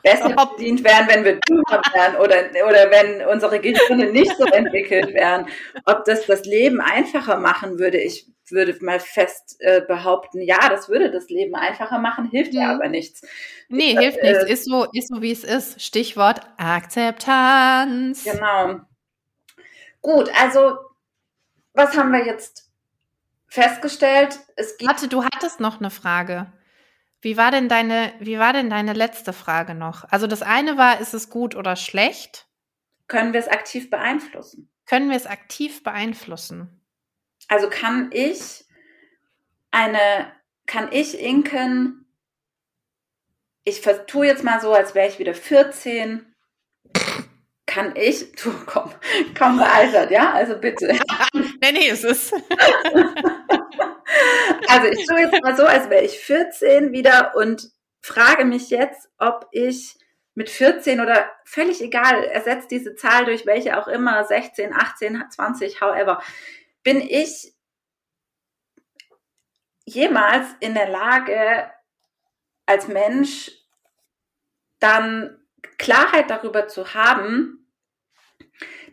[0.05, 2.37] besser bedient wären, wenn wir dümmer wären oder,
[2.69, 5.49] oder wenn unsere Gehirne nicht so entwickelt wären.
[5.87, 10.91] Ob das das Leben einfacher machen würde, ich würde mal fest äh, behaupten, ja, das
[10.91, 12.71] würde das Leben einfacher machen, hilft ja mhm.
[12.81, 13.23] aber nichts.
[13.69, 14.51] Nee, das, hilft äh, nichts.
[14.51, 15.83] Ist so, ist so, wie es ist.
[15.83, 18.25] Stichwort Akzeptanz.
[18.25, 18.81] Genau.
[20.03, 20.77] Gut, also
[21.73, 22.71] was haben wir jetzt
[23.49, 24.39] festgestellt?
[24.57, 26.53] Es gibt Warte, du hattest noch eine Frage.
[27.25, 30.05] Wie war denn deine, wie war denn deine letzte Frage noch?
[30.11, 32.47] Also das eine war, ist es gut oder schlecht?
[33.09, 34.71] Können wir es aktiv beeinflussen?
[34.85, 36.85] Können wir es aktiv beeinflussen?
[37.49, 38.67] Also kann ich
[39.71, 40.33] eine,
[40.67, 42.05] kann ich Inken,
[43.65, 46.27] ich tue jetzt mal so, als wäre ich wieder 14,
[47.65, 48.93] kann ich, du komm,
[49.37, 50.31] komm gealtert, ja?
[50.35, 50.89] Also bitte.
[51.33, 52.35] nee, nee, es ist.
[54.69, 59.09] Also ich tue jetzt mal so, als wäre ich 14 wieder und frage mich jetzt,
[59.19, 59.97] ob ich
[60.35, 65.81] mit 14 oder völlig egal, ersetzt diese Zahl durch welche auch immer, 16, 18, 20,
[65.81, 66.21] however,
[66.83, 67.55] bin ich
[69.85, 71.71] jemals in der Lage,
[72.67, 73.53] als Mensch
[74.81, 75.39] dann
[75.79, 77.64] Klarheit darüber zu haben,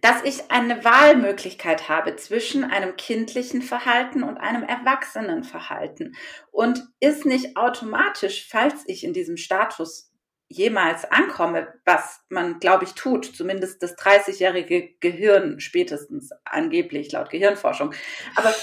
[0.02, 6.16] dass ich eine Wahlmöglichkeit habe zwischen einem kindlichen Verhalten und einem erwachsenen Verhalten
[6.52, 10.12] und ist nicht automatisch, falls ich in diesem Status
[10.48, 17.94] jemals ankomme, was man, glaube ich, tut, zumindest das 30-jährige Gehirn spätestens angeblich laut Gehirnforschung.
[18.36, 18.54] Aber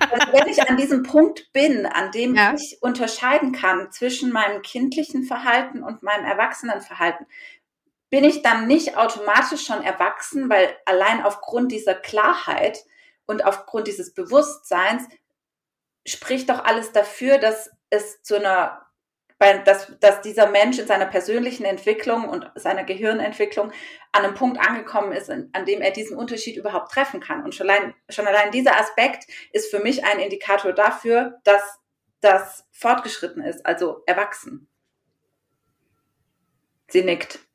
[0.00, 2.54] also wenn ich an diesem Punkt bin, an dem ja.
[2.54, 7.26] ich unterscheiden kann zwischen meinem kindlichen Verhalten und meinem erwachsenen Verhalten,
[8.10, 12.84] bin ich dann nicht automatisch schon erwachsen, weil allein aufgrund dieser Klarheit
[13.26, 15.04] und aufgrund dieses Bewusstseins
[16.06, 18.86] spricht doch alles dafür, dass es zu einer,
[19.38, 23.72] dass, dass dieser Mensch in seiner persönlichen Entwicklung und seiner Gehirnentwicklung
[24.12, 27.44] an einem Punkt angekommen ist, an dem er diesen Unterschied überhaupt treffen kann.
[27.44, 31.62] Und schon allein, schon allein dieser Aspekt ist für mich ein Indikator dafür, dass
[32.20, 34.68] das fortgeschritten ist, also erwachsen.
[36.88, 37.47] Sie nickt.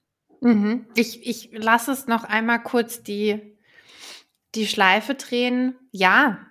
[0.44, 0.86] Mhm.
[0.96, 3.58] Ich, ich lasse es noch einmal kurz die,
[4.56, 5.76] die Schleife drehen.
[5.92, 6.46] Ja.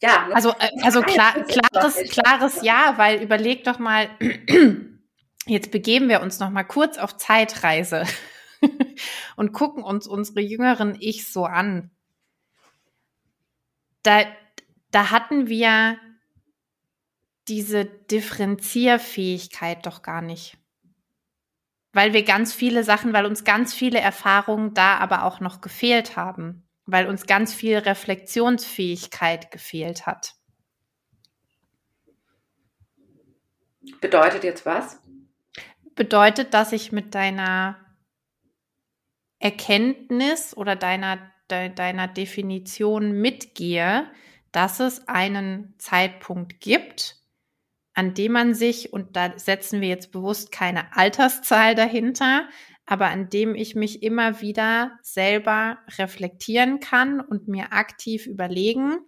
[0.00, 0.28] Ja.
[0.32, 4.08] Also, äh, also klar, klares, klares Ja, weil überleg doch mal,
[5.46, 8.04] jetzt begeben wir uns noch mal kurz auf Zeitreise
[9.36, 11.90] und gucken uns unsere jüngeren Ich so an.
[14.04, 14.22] Da,
[14.92, 15.98] da hatten wir
[17.48, 20.58] diese Differenzierfähigkeit doch gar nicht
[21.96, 26.14] weil wir ganz viele Sachen, weil uns ganz viele Erfahrungen da aber auch noch gefehlt
[26.14, 30.34] haben, weil uns ganz viel Reflexionsfähigkeit gefehlt hat.
[34.02, 35.00] Bedeutet jetzt was?
[35.94, 37.78] Bedeutet, dass ich mit deiner
[39.38, 41.18] Erkenntnis oder deiner,
[41.50, 44.06] de, deiner Definition mitgehe,
[44.52, 47.15] dass es einen Zeitpunkt gibt,
[47.96, 52.46] an dem man sich, und da setzen wir jetzt bewusst keine Alterszahl dahinter,
[52.84, 58.98] aber an dem ich mich immer wieder selber reflektieren kann und mir aktiv überlegen,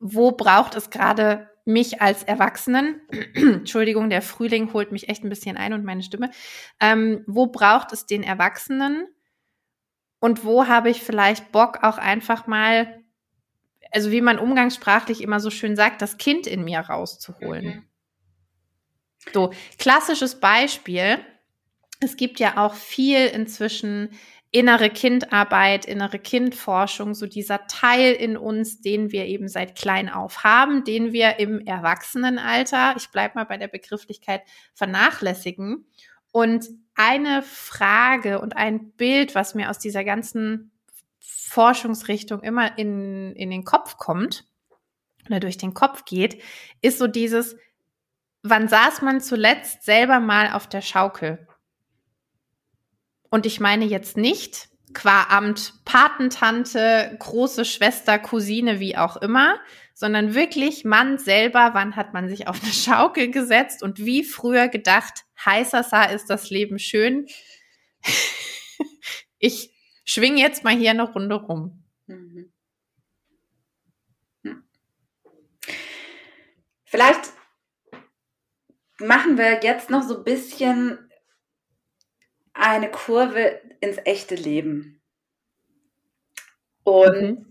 [0.00, 3.02] wo braucht es gerade mich als Erwachsenen,
[3.34, 6.30] Entschuldigung, der Frühling holt mich echt ein bisschen ein und meine Stimme,
[6.80, 9.06] ähm, wo braucht es den Erwachsenen?
[10.22, 12.99] Und wo habe ich vielleicht Bock auch einfach mal
[13.90, 17.64] also wie man umgangssprachlich immer so schön sagt, das Kind in mir rauszuholen.
[17.64, 17.84] Mhm.
[19.32, 21.18] So, klassisches Beispiel.
[22.00, 24.10] Es gibt ja auch viel inzwischen
[24.52, 30.42] innere Kindarbeit, innere Kindforschung, so dieser Teil in uns, den wir eben seit klein auf
[30.42, 34.42] haben, den wir im Erwachsenenalter, ich bleibe mal bei der Begrifflichkeit,
[34.74, 35.86] vernachlässigen.
[36.32, 40.69] Und eine Frage und ein Bild, was mir aus dieser ganzen
[41.50, 44.44] Forschungsrichtung immer in, in den Kopf kommt
[45.26, 46.40] oder durch den Kopf geht,
[46.80, 47.56] ist so dieses,
[48.44, 51.48] wann saß man zuletzt selber mal auf der Schaukel?
[53.30, 59.58] Und ich meine jetzt nicht qua Amt Patentante, große Schwester, Cousine, wie auch immer,
[59.92, 64.68] sondern wirklich Mann selber, wann hat man sich auf eine Schaukel gesetzt und wie früher
[64.68, 67.26] gedacht, heißer sah ist das Leben schön.
[69.40, 69.72] ich
[70.10, 71.84] schwing jetzt mal hier eine Runde rum.
[72.06, 72.52] Mhm.
[74.42, 74.64] Hm.
[76.84, 77.32] Vielleicht
[78.98, 80.98] machen wir jetzt noch so ein bisschen
[82.52, 85.00] eine Kurve ins echte Leben.
[86.82, 87.46] Und mhm.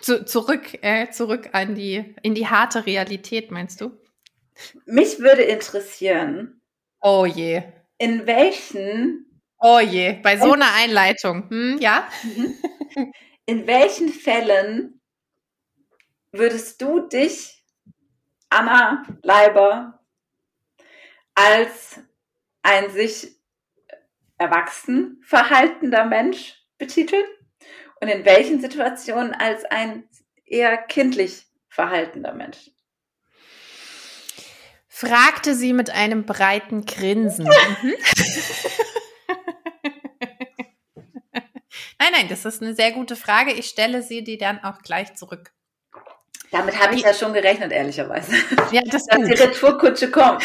[0.00, 4.00] Zu, zurück, äh, zurück an die, in die harte Realität, meinst du?
[4.86, 6.62] Mich würde interessieren.
[7.02, 7.62] Oh je.
[7.98, 9.29] In welchen
[9.60, 11.48] Oh je, bei so einer Einleitung.
[11.50, 12.08] Hm, ja?
[13.46, 15.00] In welchen Fällen
[16.32, 17.62] würdest du dich,
[18.48, 20.00] Anna Leiber,
[21.34, 22.00] als
[22.62, 23.36] ein sich
[24.38, 27.24] erwachsen verhaltender Mensch betiteln?
[28.00, 30.08] Und in welchen Situationen als ein
[30.46, 32.70] eher kindlich verhaltender Mensch?
[34.88, 37.46] Fragte sie mit einem breiten Grinsen.
[37.82, 37.94] Mhm.
[42.00, 43.52] Nein, nein, das ist eine sehr gute Frage.
[43.52, 45.52] Ich stelle sie dir dann auch gleich zurück.
[46.50, 48.34] Damit habe ich ja schon gerechnet, ehrlicherweise.
[48.72, 50.42] Ja, das Dass die Retourkutsche kommt.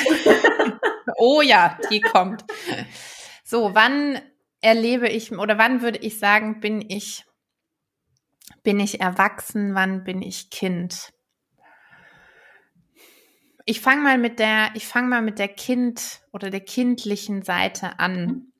[1.18, 2.44] oh ja, die kommt.
[3.46, 4.22] So, wann
[4.60, 7.24] erlebe ich oder wann würde ich sagen, bin ich
[8.64, 11.14] bin ich erwachsen, wann bin ich Kind?
[13.64, 17.98] Ich fange mal mit der ich fange mal mit der Kind oder der kindlichen Seite
[18.00, 18.52] an.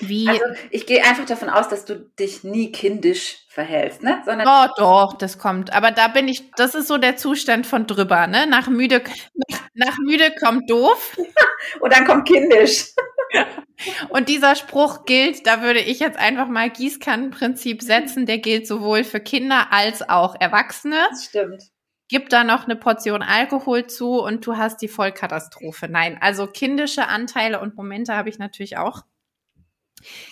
[0.00, 0.28] Wie?
[0.28, 4.20] Also ich gehe einfach davon aus, dass du dich nie kindisch verhältst, ne?
[4.24, 5.72] Sondern oh, doch, das kommt.
[5.72, 8.46] Aber da bin ich, das ist so der Zustand von drüber, ne?
[8.48, 9.02] Nach müde,
[9.34, 11.16] nach, nach müde kommt doof.
[11.80, 12.88] Und dann kommt kindisch.
[14.08, 19.04] Und dieser Spruch gilt, da würde ich jetzt einfach mal Gießkannenprinzip setzen, der gilt sowohl
[19.04, 21.06] für Kinder als auch Erwachsene.
[21.10, 21.62] Das stimmt.
[22.08, 25.88] Gib da noch eine Portion Alkohol zu und du hast die Vollkatastrophe.
[25.88, 29.02] Nein, also kindische Anteile und Momente habe ich natürlich auch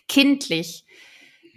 [0.09, 0.85] kindlich.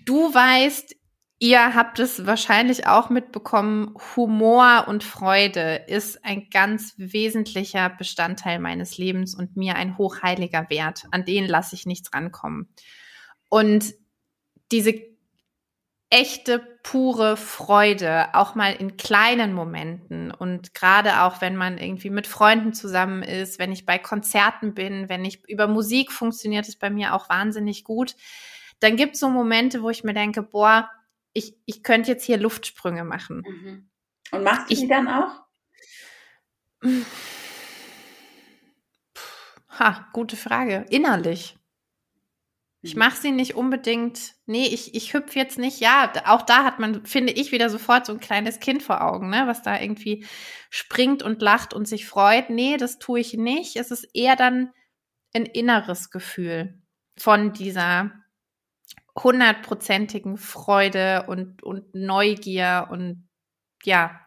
[0.06, 0.96] Du weißt,
[1.38, 8.98] Ihr habt es wahrscheinlich auch mitbekommen, Humor und Freude ist ein ganz wesentlicher Bestandteil meines
[8.98, 11.04] Lebens und mir ein hochheiliger Wert.
[11.12, 12.70] An den lasse ich nichts rankommen.
[13.50, 13.94] Und
[14.72, 14.94] diese
[16.10, 22.28] echte, pure Freude, auch mal in kleinen Momenten und gerade auch, wenn man irgendwie mit
[22.28, 26.92] Freunden zusammen ist, wenn ich bei Konzerten bin, wenn ich über Musik funktioniert es bei
[26.92, 28.16] mir auch wahnsinnig gut,
[28.82, 30.92] dann gibt es so Momente, wo ich mir denke, boah,
[31.34, 33.44] ich, ich könnte jetzt hier Luftsprünge machen.
[33.48, 33.90] Mhm.
[34.32, 35.42] Und machst du ich, die dann auch?
[39.80, 40.86] Ha, gute Frage.
[40.92, 41.58] Innerlich.
[42.86, 43.00] Ich mhm.
[43.00, 47.04] mache sie nicht unbedingt, nee, ich, ich hüpfe jetzt nicht, ja, auch da hat man,
[47.04, 50.24] finde ich, wieder sofort so ein kleines Kind vor Augen, ne, was da irgendwie
[50.70, 52.52] springt und lacht und sich freut.
[52.52, 53.76] Nee, das tue ich nicht.
[53.76, 54.72] Es ist eher dann
[55.34, 56.80] ein inneres Gefühl
[57.18, 58.12] von dieser
[59.18, 63.28] hundertprozentigen Freude und, und Neugier und
[63.84, 64.20] ja,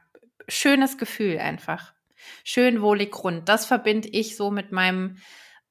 [0.48, 1.94] schönes Gefühl einfach.
[2.42, 3.48] Schön wohlig rund.
[3.48, 5.18] Das verbinde ich so mit meinem,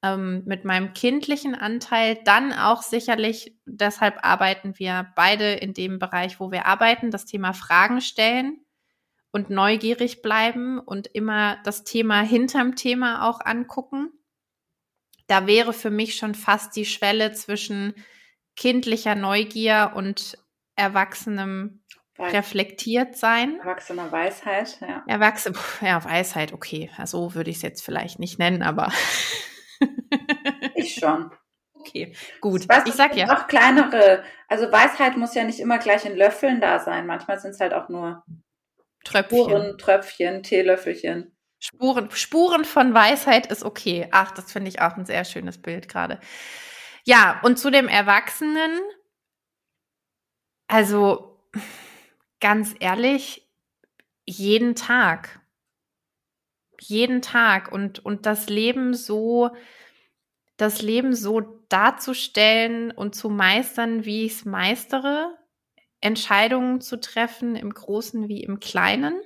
[0.02, 2.18] ähm, mit meinem kindlichen Anteil.
[2.24, 7.52] Dann auch sicherlich, deshalb arbeiten wir beide in dem Bereich, wo wir arbeiten, das Thema
[7.52, 8.60] Fragen stellen
[9.30, 14.10] und neugierig bleiben und immer das Thema hinterm Thema auch angucken.
[15.26, 17.94] Da wäre für mich schon fast die Schwelle zwischen
[18.56, 20.38] kindlicher Neugier und
[20.74, 21.82] erwachsenem
[22.16, 23.60] Weis reflektiert sein.
[23.60, 25.04] Erwachsener Weisheit, ja.
[25.06, 26.90] Erwachsene, ja, Weisheit, okay.
[27.04, 28.92] So würde ich es jetzt vielleicht nicht nennen, aber.
[30.74, 31.30] ich schon.
[31.74, 32.68] Okay, gut.
[32.68, 33.36] Weißt, ich sag ja.
[33.36, 37.06] Auch kleinere, also Weisheit muss ja nicht immer gleich in Löffeln da sein.
[37.06, 38.24] Manchmal sind es halt auch nur
[39.04, 39.38] Tröpfchen.
[39.38, 41.32] Spuren, Tröpfchen, Teelöffelchen.
[41.60, 44.08] Spuren, Spuren von Weisheit ist okay.
[44.10, 46.20] Ach, das finde ich auch ein sehr schönes Bild gerade.
[47.04, 48.78] Ja, und zu dem Erwachsenen,
[50.68, 51.40] also
[52.40, 53.48] ganz ehrlich,
[54.26, 55.40] jeden Tag.
[56.80, 59.50] Jeden Tag und, und das Leben so,
[60.56, 65.36] das Leben so darzustellen und zu meistern, wie ich es meistere,
[66.00, 69.20] Entscheidungen zu treffen, im Großen wie im Kleinen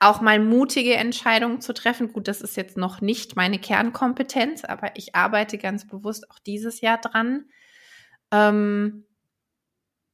[0.00, 2.12] auch mal mutige Entscheidungen zu treffen.
[2.12, 6.80] Gut, das ist jetzt noch nicht meine Kernkompetenz, aber ich arbeite ganz bewusst auch dieses
[6.80, 7.44] Jahr dran.
[8.32, 9.06] Ähm,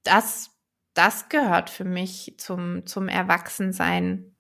[0.03, 0.51] das,
[0.95, 4.36] das gehört für mich zum, zum Erwachsensein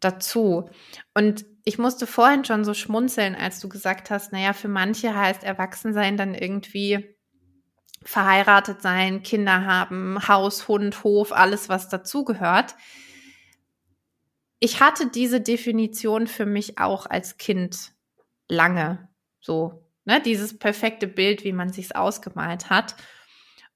[0.00, 0.68] dazu.
[1.14, 5.44] Und ich musste vorhin schon so schmunzeln, als du gesagt hast, naja, für manche heißt
[5.44, 7.16] Erwachsensein dann irgendwie
[8.02, 12.74] verheiratet sein, Kinder haben, Haus, Hund, Hof, alles, was dazugehört
[14.60, 17.92] ich hatte diese Definition für mich auch als Kind
[18.48, 19.08] lange
[19.40, 22.94] so, ne, dieses perfekte Bild, wie man sich's ausgemalt hat.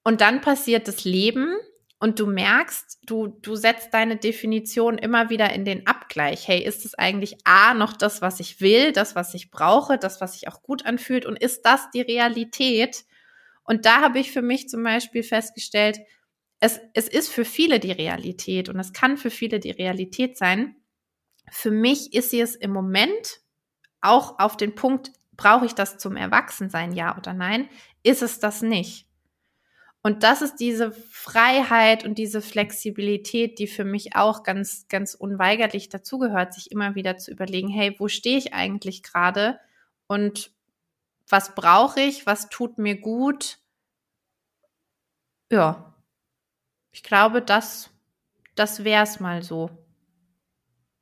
[0.04, 1.56] Und dann passiert das Leben
[2.04, 6.46] und du merkst, du, du setzt deine Definition immer wieder in den Abgleich.
[6.46, 10.20] Hey, ist es eigentlich A noch das, was ich will, das, was ich brauche, das,
[10.20, 11.24] was sich auch gut anfühlt?
[11.24, 13.06] Und ist das die Realität?
[13.62, 15.98] Und da habe ich für mich zum Beispiel festgestellt,
[16.60, 20.76] es, es ist für viele die Realität und es kann für viele die Realität sein.
[21.50, 23.40] Für mich ist sie es im Moment
[24.02, 27.66] auch auf den Punkt, brauche ich das zum Erwachsensein, ja oder nein,
[28.02, 29.06] ist es das nicht.
[30.04, 35.88] Und das ist diese Freiheit und diese Flexibilität, die für mich auch ganz, ganz unweigerlich
[35.88, 39.58] dazugehört, sich immer wieder zu überlegen, hey, wo stehe ich eigentlich gerade
[40.06, 40.52] und
[41.26, 43.58] was brauche ich, was tut mir gut,
[45.50, 45.94] ja,
[46.90, 47.90] ich glaube, das,
[48.54, 49.70] das wäre es mal so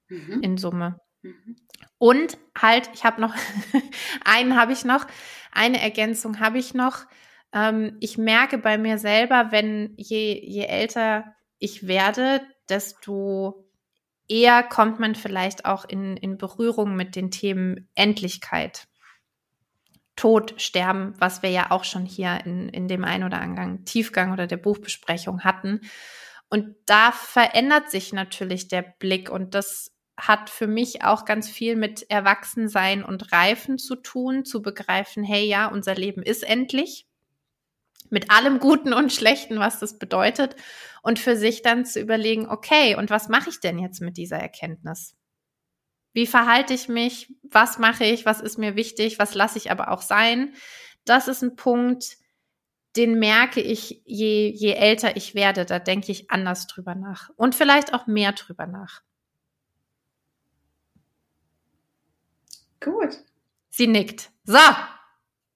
[0.09, 0.43] mhm.
[0.43, 1.01] in Summe.
[1.23, 1.57] Mhm.
[1.99, 3.35] Und halt, ich habe noch,
[4.25, 5.07] einen habe ich noch,
[5.51, 7.07] eine Ergänzung habe ich noch.
[7.53, 13.69] Ähm, ich merke bei mir selber, wenn je, je älter ich werde, desto
[14.29, 18.88] eher kommt man vielleicht auch in, in Berührung mit den Themen Endlichkeit.
[20.17, 24.33] Tod, Sterben, was wir ja auch schon hier in, in dem ein oder anderen Tiefgang
[24.33, 25.81] oder der Buchbesprechung hatten.
[26.49, 31.77] Und da verändert sich natürlich der Blick und das hat für mich auch ganz viel
[31.77, 37.07] mit Erwachsensein und Reifen zu tun, zu begreifen, hey ja, unser Leben ist endlich.
[38.12, 40.55] Mit allem Guten und Schlechten, was das bedeutet.
[41.03, 44.37] Und für sich dann zu überlegen, okay, und was mache ich denn jetzt mit dieser
[44.37, 45.16] Erkenntnis?
[46.12, 47.35] Wie verhalte ich mich?
[47.42, 48.27] Was mache ich?
[48.27, 49.19] Was ist mir wichtig?
[49.19, 50.54] Was lasse ich aber auch sein?
[51.06, 52.19] Das ist ein Punkt,
[52.96, 57.54] den merke ich, je, je älter ich werde, da denke ich anders drüber nach und
[57.54, 59.00] vielleicht auch mehr drüber nach.
[62.81, 63.25] Gut.
[63.71, 64.31] Sie nickt.
[64.44, 64.58] So,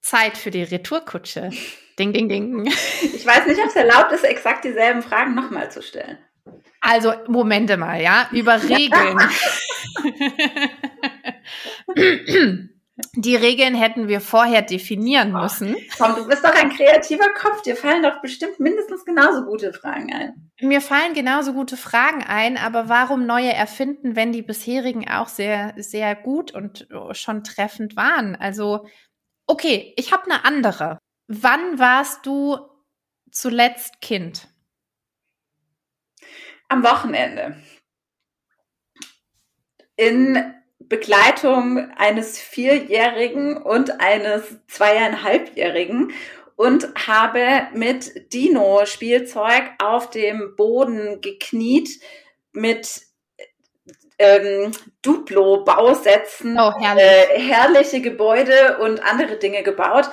[0.01, 1.51] Zeit für die Retourkutsche.
[1.99, 2.65] Ding, ding, ding.
[2.65, 6.19] Ich weiß nicht, ob es erlaubt ist, exakt dieselben Fragen nochmal zu stellen.
[6.79, 9.17] Also, Momente mal, ja, über Regeln.
[13.13, 15.75] Die Regeln hätten wir vorher definieren müssen.
[15.97, 17.61] Komm, du bist doch ein kreativer Kopf.
[17.61, 20.51] Dir fallen doch bestimmt mindestens genauso gute Fragen ein.
[20.61, 25.73] Mir fallen genauso gute Fragen ein, aber warum neue erfinden, wenn die bisherigen auch sehr,
[25.77, 28.35] sehr gut und schon treffend waren?
[28.35, 28.87] Also,
[29.45, 30.99] okay, ich habe eine andere.
[31.27, 32.57] Wann warst du
[33.31, 34.47] zuletzt Kind?
[36.69, 37.61] Am Wochenende.
[39.97, 46.13] In Begleitung eines Vierjährigen und eines Zweieinhalbjährigen
[46.55, 51.89] und habe mit Dino-Spielzeug auf dem Boden gekniet
[52.53, 53.01] mit
[54.19, 54.71] ähm,
[55.03, 57.03] Duplo-Bausätzen, oh, herrlich.
[57.03, 60.09] äh, herrliche Gebäude und andere Dinge gebaut.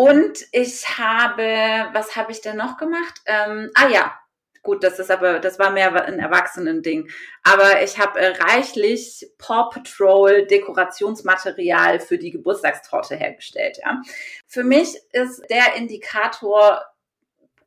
[0.00, 3.20] Und ich habe, was habe ich denn noch gemacht?
[3.26, 4.14] Ähm, ah ja,
[4.62, 7.10] Gut, das ist aber, das war mehr ein Erwachsenen-Ding.
[7.42, 13.78] Aber ich habe äh, reichlich Paw Patrol Dekorationsmaterial für die Geburtstagstorte hergestellt.
[13.82, 14.00] Ja.
[14.46, 16.82] Für mich ist der Indikator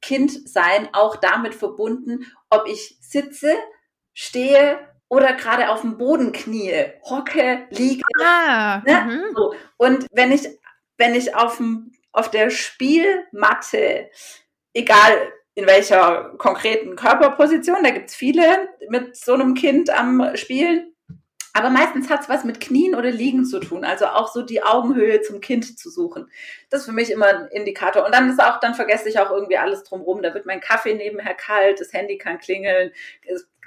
[0.02, 3.54] Kind sein auch damit verbunden, ob ich sitze,
[4.14, 8.04] stehe oder gerade auf dem Boden knie, hocke, liege.
[8.20, 9.02] Ah, ne?
[9.02, 9.36] mhm.
[9.36, 9.54] so.
[9.78, 10.48] Und wenn ich,
[10.98, 14.10] wenn ich auf, dem, auf der Spielmatte,
[14.74, 17.84] egal in welcher konkreten Körperposition.
[17.84, 20.94] Da gibt's viele mit so einem Kind am Spielen.
[21.56, 23.86] Aber meistens hat's was mit Knien oder Liegen zu tun.
[23.86, 26.28] Also auch so die Augenhöhe zum Kind zu suchen.
[26.72, 28.04] Das ist für mich immer ein Indikator.
[28.06, 30.24] Und dann ist auch, dann vergesse ich auch irgendwie alles drumrum.
[30.24, 32.92] Da wird mein Kaffee nebenher kalt, das Handy kann klingeln.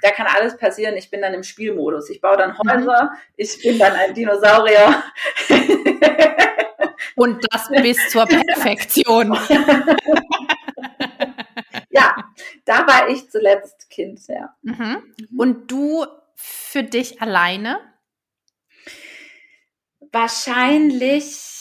[0.01, 0.97] Da kann alles passieren.
[0.97, 2.09] Ich bin dann im Spielmodus.
[2.09, 2.69] Ich baue dann mhm.
[2.69, 3.11] Häuser.
[3.37, 5.01] Ich bin dann ein Dinosaurier.
[7.17, 9.33] Und das bis zur Perfektion.
[11.89, 12.15] ja,
[12.63, 14.55] da war ich zuletzt Kind, ja.
[14.61, 14.75] Mhm.
[14.75, 15.39] mhm.
[15.39, 16.05] Und du
[16.35, 17.79] für dich alleine?
[20.11, 21.56] Wahrscheinlich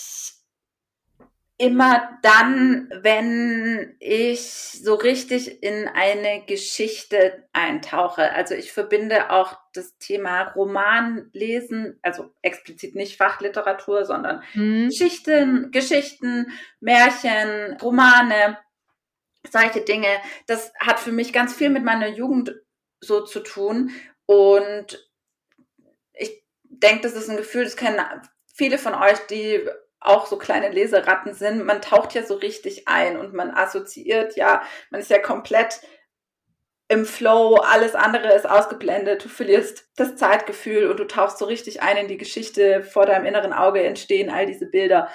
[1.58, 8.32] immer dann, wenn ich so richtig in eine Geschichte eintauche.
[8.32, 14.88] Also ich verbinde auch das Thema Roman lesen, also explizit nicht Fachliteratur, sondern mhm.
[14.88, 18.58] Geschichten, Geschichten, Märchen, Romane
[19.50, 20.08] solche Dinge,
[20.46, 22.54] das hat für mich ganz viel mit meiner Jugend
[23.00, 23.90] so zu tun.
[24.26, 25.08] Und
[26.12, 28.00] ich denke, das ist ein Gefühl, das kennen
[28.54, 29.68] viele von euch, die
[30.06, 31.64] auch so kleine Leseratten sind.
[31.64, 35.80] Man taucht ja so richtig ein und man assoziiert, ja, man ist ja komplett
[36.88, 41.82] im Flow, alles andere ist ausgeblendet, du verlierst das Zeitgefühl und du tauchst so richtig
[41.82, 45.08] ein in die Geschichte, vor deinem inneren Auge entstehen all diese Bilder.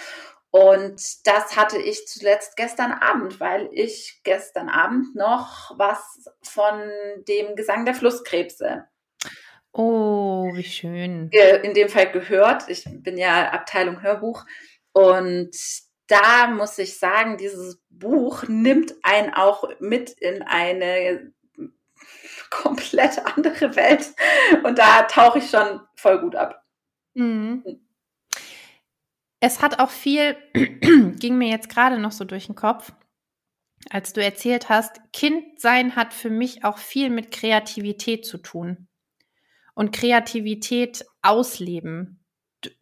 [0.49, 6.91] Und das hatte ich zuletzt gestern Abend, weil ich gestern Abend noch was von
[7.29, 8.83] dem Gesang der Flusskrebse.
[9.71, 11.29] Oh, wie schön.
[11.63, 12.67] In dem Fall gehört.
[12.67, 14.43] Ich bin ja Abteilung Hörbuch.
[14.93, 15.55] Und
[16.07, 21.31] da muss ich sagen, dieses Buch nimmt einen auch mit in eine
[22.49, 24.13] komplett andere Welt.
[24.63, 26.63] Und da tauche ich schon voll gut ab.
[27.13, 27.63] Mhm.
[27.65, 27.87] Hm.
[29.39, 30.37] Es hat auch viel,
[31.19, 32.93] ging mir jetzt gerade noch so durch den Kopf,
[33.89, 38.87] als du erzählt hast, Kind sein hat für mich auch viel mit Kreativität zu tun.
[39.73, 42.23] Und Kreativität ausleben,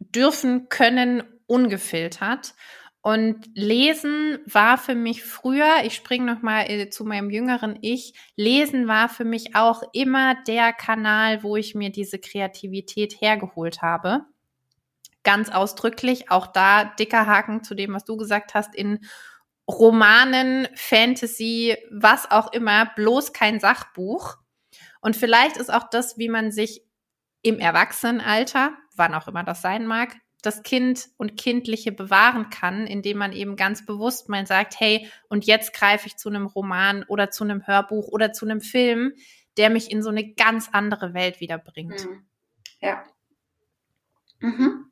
[0.00, 2.54] dürfen, können, ungefiltert.
[3.02, 8.88] Und Lesen war für mich früher, ich springe nochmal äh, zu meinem jüngeren Ich, Lesen
[8.88, 14.26] war für mich auch immer der Kanal, wo ich mir diese Kreativität hergeholt habe
[15.22, 16.30] ganz ausdrücklich.
[16.30, 19.00] Auch da dicker Haken zu dem, was du gesagt hast, in
[19.68, 24.36] Romanen, Fantasy, was auch immer, bloß kein Sachbuch.
[25.00, 26.82] Und vielleicht ist auch das, wie man sich
[27.42, 33.18] im Erwachsenenalter, wann auch immer das sein mag, das Kind und Kindliche bewahren kann, indem
[33.18, 37.30] man eben ganz bewusst mal sagt, hey, und jetzt greife ich zu einem Roman oder
[37.30, 39.12] zu einem Hörbuch oder zu einem Film,
[39.56, 42.06] der mich in so eine ganz andere Welt wiederbringt.
[42.06, 42.26] Mhm.
[42.80, 43.04] Ja.
[44.40, 44.90] Mhm.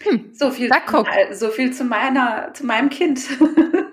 [0.00, 1.08] Hm, so viel, da guck.
[1.32, 3.18] so viel zu meiner, zu meinem Kind.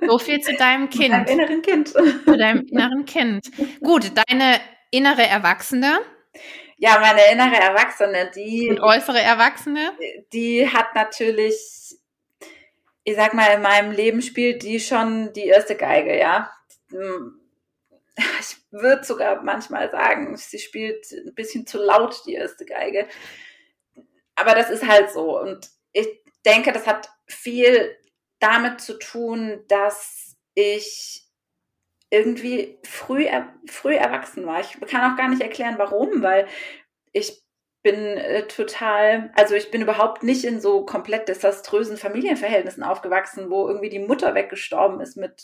[0.05, 1.27] So viel zu deinem Kind.
[1.27, 1.87] Zu deinem inneren Kind.
[1.87, 3.51] Zu deinem inneren Kind.
[3.81, 4.59] Gut, deine
[4.91, 5.99] innere Erwachsene.
[6.83, 8.67] Ja, meine innere Erwachsene, die.
[8.69, 9.93] Und äußere Erwachsene?
[10.33, 11.95] Die hat natürlich,
[13.05, 16.51] ich sag mal, in meinem Leben spielt die schon die erste Geige, ja.
[18.41, 23.07] Ich würde sogar manchmal sagen, sie spielt ein bisschen zu laut die erste Geige.
[24.35, 25.39] Aber das ist halt so.
[25.39, 26.09] Und ich
[26.45, 27.97] denke, das hat viel
[28.39, 31.22] damit zu tun, dass ich
[32.13, 33.25] irgendwie früh,
[33.67, 34.59] früh erwachsen war.
[34.59, 36.47] Ich kann auch gar nicht erklären, warum, weil
[37.11, 37.43] ich
[37.81, 43.67] bin äh, total, also ich bin überhaupt nicht in so komplett desaströsen Familienverhältnissen aufgewachsen, wo
[43.67, 45.43] irgendwie die Mutter weggestorben ist mit,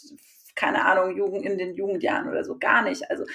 [0.56, 3.10] keine Ahnung, Jugend in den Jugendjahren oder so, gar nicht.
[3.10, 3.26] Also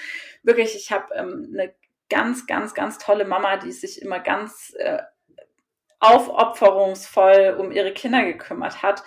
[0.41, 1.75] wirklich, ich habe ähm, eine
[2.09, 4.99] ganz, ganz, ganz tolle Mama, die sich immer ganz äh,
[5.99, 9.03] aufopferungsvoll um ihre Kinder gekümmert hat.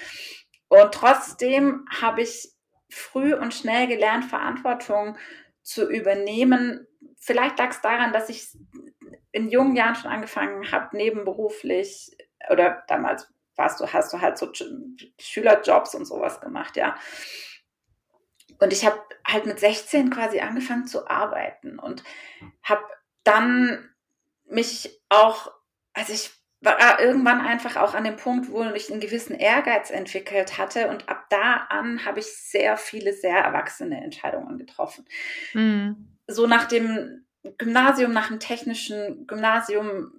[0.68, 2.57] Und trotzdem habe ich
[2.90, 5.16] früh und schnell gelernt, Verantwortung
[5.62, 6.86] zu übernehmen.
[7.18, 8.56] Vielleicht lag es daran, dass ich
[9.32, 12.16] in jungen Jahren schon angefangen habe, nebenberuflich
[12.50, 14.50] oder damals warst du, hast du halt so
[15.18, 16.96] Schülerjobs und sowas gemacht, ja.
[18.60, 22.02] Und ich habe halt mit 16 quasi angefangen zu arbeiten und
[22.62, 22.84] habe
[23.24, 23.90] dann
[24.44, 25.52] mich auch,
[25.92, 30.58] also ich war irgendwann einfach auch an dem Punkt, wo ich einen gewissen Ehrgeiz entwickelt
[30.58, 35.04] hatte und ab da an habe ich sehr viele sehr erwachsene Entscheidungen getroffen.
[35.54, 36.18] Mhm.
[36.26, 37.24] So nach dem
[37.58, 40.12] Gymnasium, nach dem technischen Gymnasium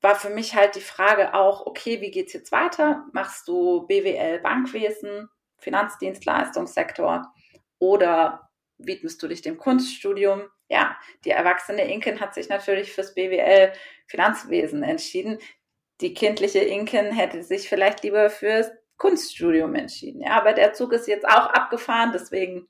[0.00, 3.06] war für mich halt die Frage auch, okay, wie geht's jetzt weiter?
[3.12, 5.28] Machst du BWL Bankwesen,
[5.58, 7.32] Finanzdienstleistungssektor
[7.78, 10.42] oder widmest du dich dem Kunststudium?
[10.68, 13.72] Ja, die erwachsene Inken hat sich natürlich fürs BWL
[14.06, 15.38] Finanzwesen entschieden.
[16.00, 20.20] Die kindliche Inken hätte sich vielleicht lieber fürs Kunststudium entschieden.
[20.20, 22.68] Ja, aber der Zug ist jetzt auch abgefahren, deswegen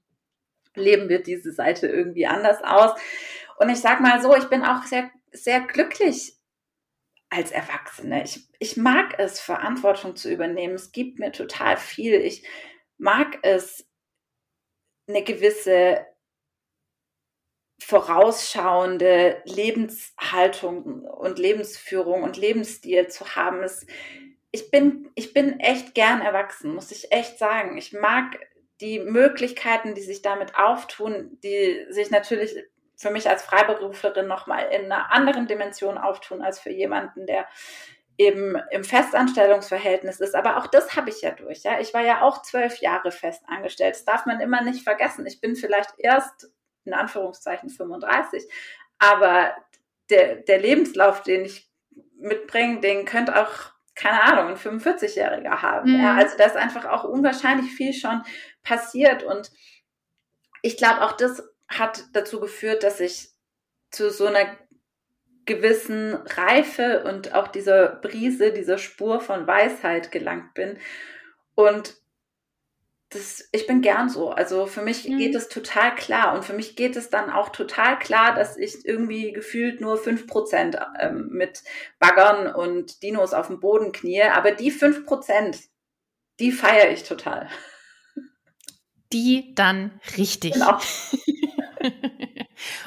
[0.74, 2.99] leben wir diese Seite irgendwie anders aus.
[3.59, 6.37] Und ich sag mal so, ich bin auch sehr, sehr glücklich
[7.31, 8.22] als Erwachsene.
[8.24, 10.74] Ich, ich mag es, Verantwortung zu übernehmen.
[10.74, 12.14] Es gibt mir total viel.
[12.14, 12.47] Ich
[12.97, 13.87] mag es,
[15.07, 16.07] eine gewisse
[17.79, 23.62] vorausschauende Lebenshaltung und Lebensführung und Lebensstil zu haben.
[23.62, 23.87] Es,
[24.51, 27.79] ich, bin, ich bin echt gern erwachsen, muss ich echt sagen.
[27.79, 28.39] Ich mag
[28.81, 32.57] die Möglichkeiten, die sich damit auftun, die sich natürlich
[32.97, 37.47] für mich als Freiberuflerin nochmal in einer anderen Dimension auftun als für jemanden, der
[38.18, 40.35] eben im Festanstellungsverhältnis ist.
[40.35, 41.62] Aber auch das habe ich ja durch.
[41.62, 43.95] Ja, ich war ja auch zwölf Jahre fest angestellt.
[43.95, 45.24] Das darf man immer nicht vergessen.
[45.26, 46.51] Ich bin vielleicht erst
[46.89, 48.45] in Anführungszeichen 35,
[48.99, 49.55] aber
[50.11, 51.70] der, der Lebenslauf, den ich
[52.16, 55.93] mitbringe, den könnte auch keine Ahnung, ein 45-Jähriger haben.
[55.93, 56.03] Mhm.
[56.03, 58.22] Ja, also da ist einfach auch unwahrscheinlich viel schon
[58.62, 59.51] passiert und
[60.62, 63.30] ich glaube, auch das hat dazu geführt, dass ich
[63.91, 64.57] zu so einer
[65.47, 70.78] gewissen Reife und auch dieser Brise, dieser Spur von Weisheit gelangt bin.
[71.55, 71.97] Und
[73.11, 74.30] das, ich bin gern so.
[74.30, 75.18] Also für mich mhm.
[75.18, 76.34] geht es total klar.
[76.34, 80.26] Und für mich geht es dann auch total klar, dass ich irgendwie gefühlt nur fünf
[80.26, 81.62] Prozent ähm, mit
[81.98, 84.22] Baggern und Dinos auf dem Boden knie.
[84.22, 85.59] Aber die fünf Prozent,
[86.38, 87.48] die feiere ich total.
[89.12, 90.52] Die dann richtig.
[90.52, 90.78] Genau.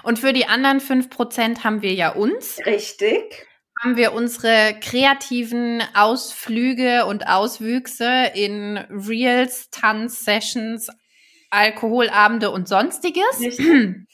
[0.04, 2.60] Und für die anderen fünf Prozent haben wir ja uns.
[2.66, 3.48] Richtig.
[3.82, 10.90] Haben wir unsere kreativen Ausflüge und Auswüchse in Reels, Tanz-Sessions,
[11.50, 13.40] Alkoholabende und sonstiges.
[13.40, 14.08] Richtig.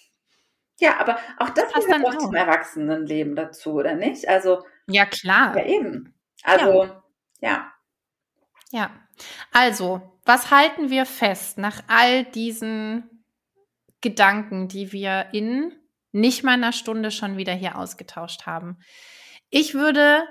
[0.80, 4.30] Ja, aber auch das passt dann auch zum Erwachsenenleben dazu, oder nicht?
[4.30, 5.57] Also ja klar.
[5.57, 6.13] Ja eben.
[6.43, 7.01] Also ja.
[7.41, 7.72] ja.
[8.72, 8.91] Ja.
[9.51, 13.18] Also, was halten wir fest nach all diesen
[14.01, 15.74] Gedanken, die wir in
[16.11, 18.80] nicht mal einer Stunde schon wieder hier ausgetauscht haben.
[19.49, 20.23] Ich würde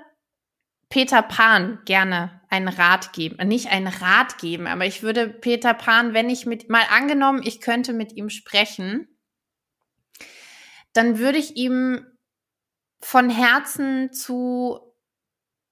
[0.89, 6.13] Peter Pan gerne einen Rat geben, nicht einen Rat geben, aber ich würde Peter Pan,
[6.13, 9.07] wenn ich mit, mal angenommen, ich könnte mit ihm sprechen,
[10.93, 12.05] dann würde ich ihm
[13.01, 14.79] von Herzen zu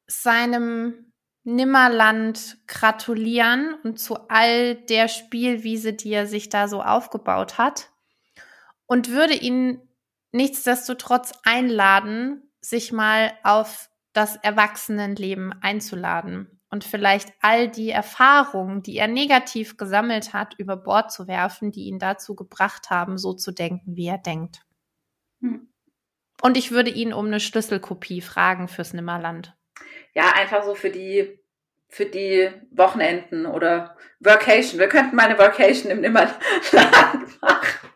[0.07, 7.91] seinem Nimmerland gratulieren und zu all der Spielwiese, die er sich da so aufgebaut hat
[8.85, 9.81] und würde ihn
[10.31, 19.07] nichtsdestotrotz einladen, sich mal auf das Erwachsenenleben einzuladen und vielleicht all die Erfahrungen, die er
[19.07, 23.95] negativ gesammelt hat, über Bord zu werfen, die ihn dazu gebracht haben, so zu denken,
[23.95, 24.61] wie er denkt.
[25.41, 25.69] Hm.
[26.41, 29.55] Und ich würde ihn um eine Schlüsselkopie fragen fürs Nimmerland
[30.15, 31.39] ja, einfach so für die,
[31.89, 34.79] für die Wochenenden oder Workation.
[34.79, 36.39] Wir könnten mal eine Workation im Nimmerland
[37.41, 37.89] machen.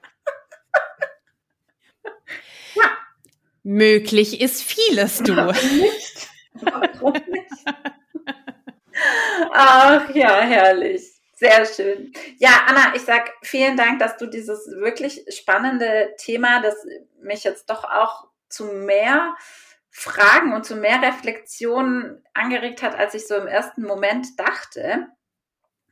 [3.69, 5.33] Möglich ist vieles, du.
[5.45, 6.27] Nicht?
[6.53, 7.51] Warum nicht?
[9.53, 11.03] Ach ja, herrlich.
[11.35, 12.11] Sehr schön.
[12.39, 16.83] Ja, Anna, ich sag vielen Dank, dass du dieses wirklich spannende Thema, das
[17.21, 19.35] mich jetzt doch auch zu mehr
[19.91, 25.09] Fragen und zu mehr Reflexion angeregt hat, als ich so im ersten Moment dachte,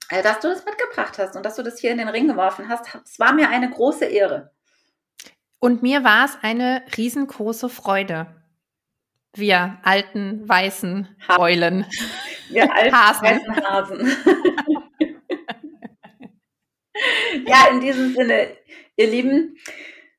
[0.10, 2.70] äh, dass du das mitgebracht hast und dass du das hier in den Ring geworfen
[2.70, 2.88] hast.
[3.06, 4.52] Es war mir eine große Ehre.
[5.60, 8.28] Und mir war es eine riesengroße Freude.
[9.34, 11.42] Wir alten weißen Hasen.
[11.42, 11.86] Eulen.
[12.50, 13.24] Wir alten Hasen.
[13.24, 14.08] weißen Hasen.
[17.46, 18.56] ja, in diesem Sinne,
[18.96, 19.58] ihr Lieben,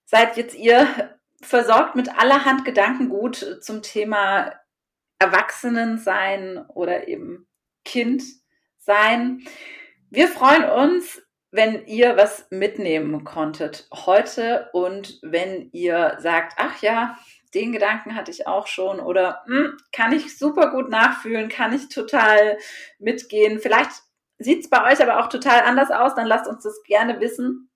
[0.04, 4.52] seid jetzt ihr versorgt mit allerhand Gedankengut zum Thema
[5.18, 7.46] Erwachsenensein oder eben
[7.84, 8.22] Kind
[8.78, 9.44] sein.
[10.10, 11.20] Wir freuen uns,
[11.50, 17.18] wenn ihr was mitnehmen konntet heute und wenn ihr sagt, ach ja,
[17.54, 21.88] den Gedanken hatte ich auch schon oder hm, kann ich super gut nachfühlen, kann ich
[21.88, 22.58] total
[22.98, 23.58] mitgehen.
[23.60, 23.90] Vielleicht
[24.38, 27.70] sieht es bei euch aber auch total anders aus, dann lasst uns das gerne wissen,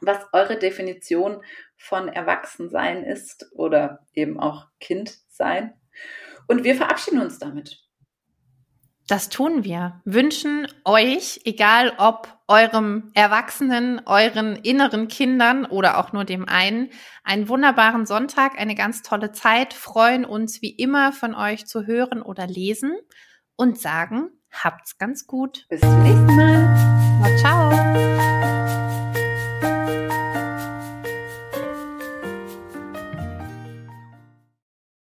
[0.00, 1.42] was eure Definition
[1.76, 5.74] von Erwachsensein ist oder eben auch Kind sein.
[6.46, 7.89] Und wir verabschieden uns damit.
[9.10, 10.00] Das tun wir.
[10.04, 16.90] Wünschen euch, egal ob eurem Erwachsenen, euren inneren Kindern oder auch nur dem einen,
[17.24, 22.22] einen wunderbaren Sonntag, eine ganz tolle Zeit, freuen uns wie immer von euch zu hören
[22.22, 22.96] oder lesen
[23.56, 25.66] und sagen, habt's ganz gut.
[25.68, 27.20] Bis zum nächsten Mal.
[27.20, 28.09] Na, ciao.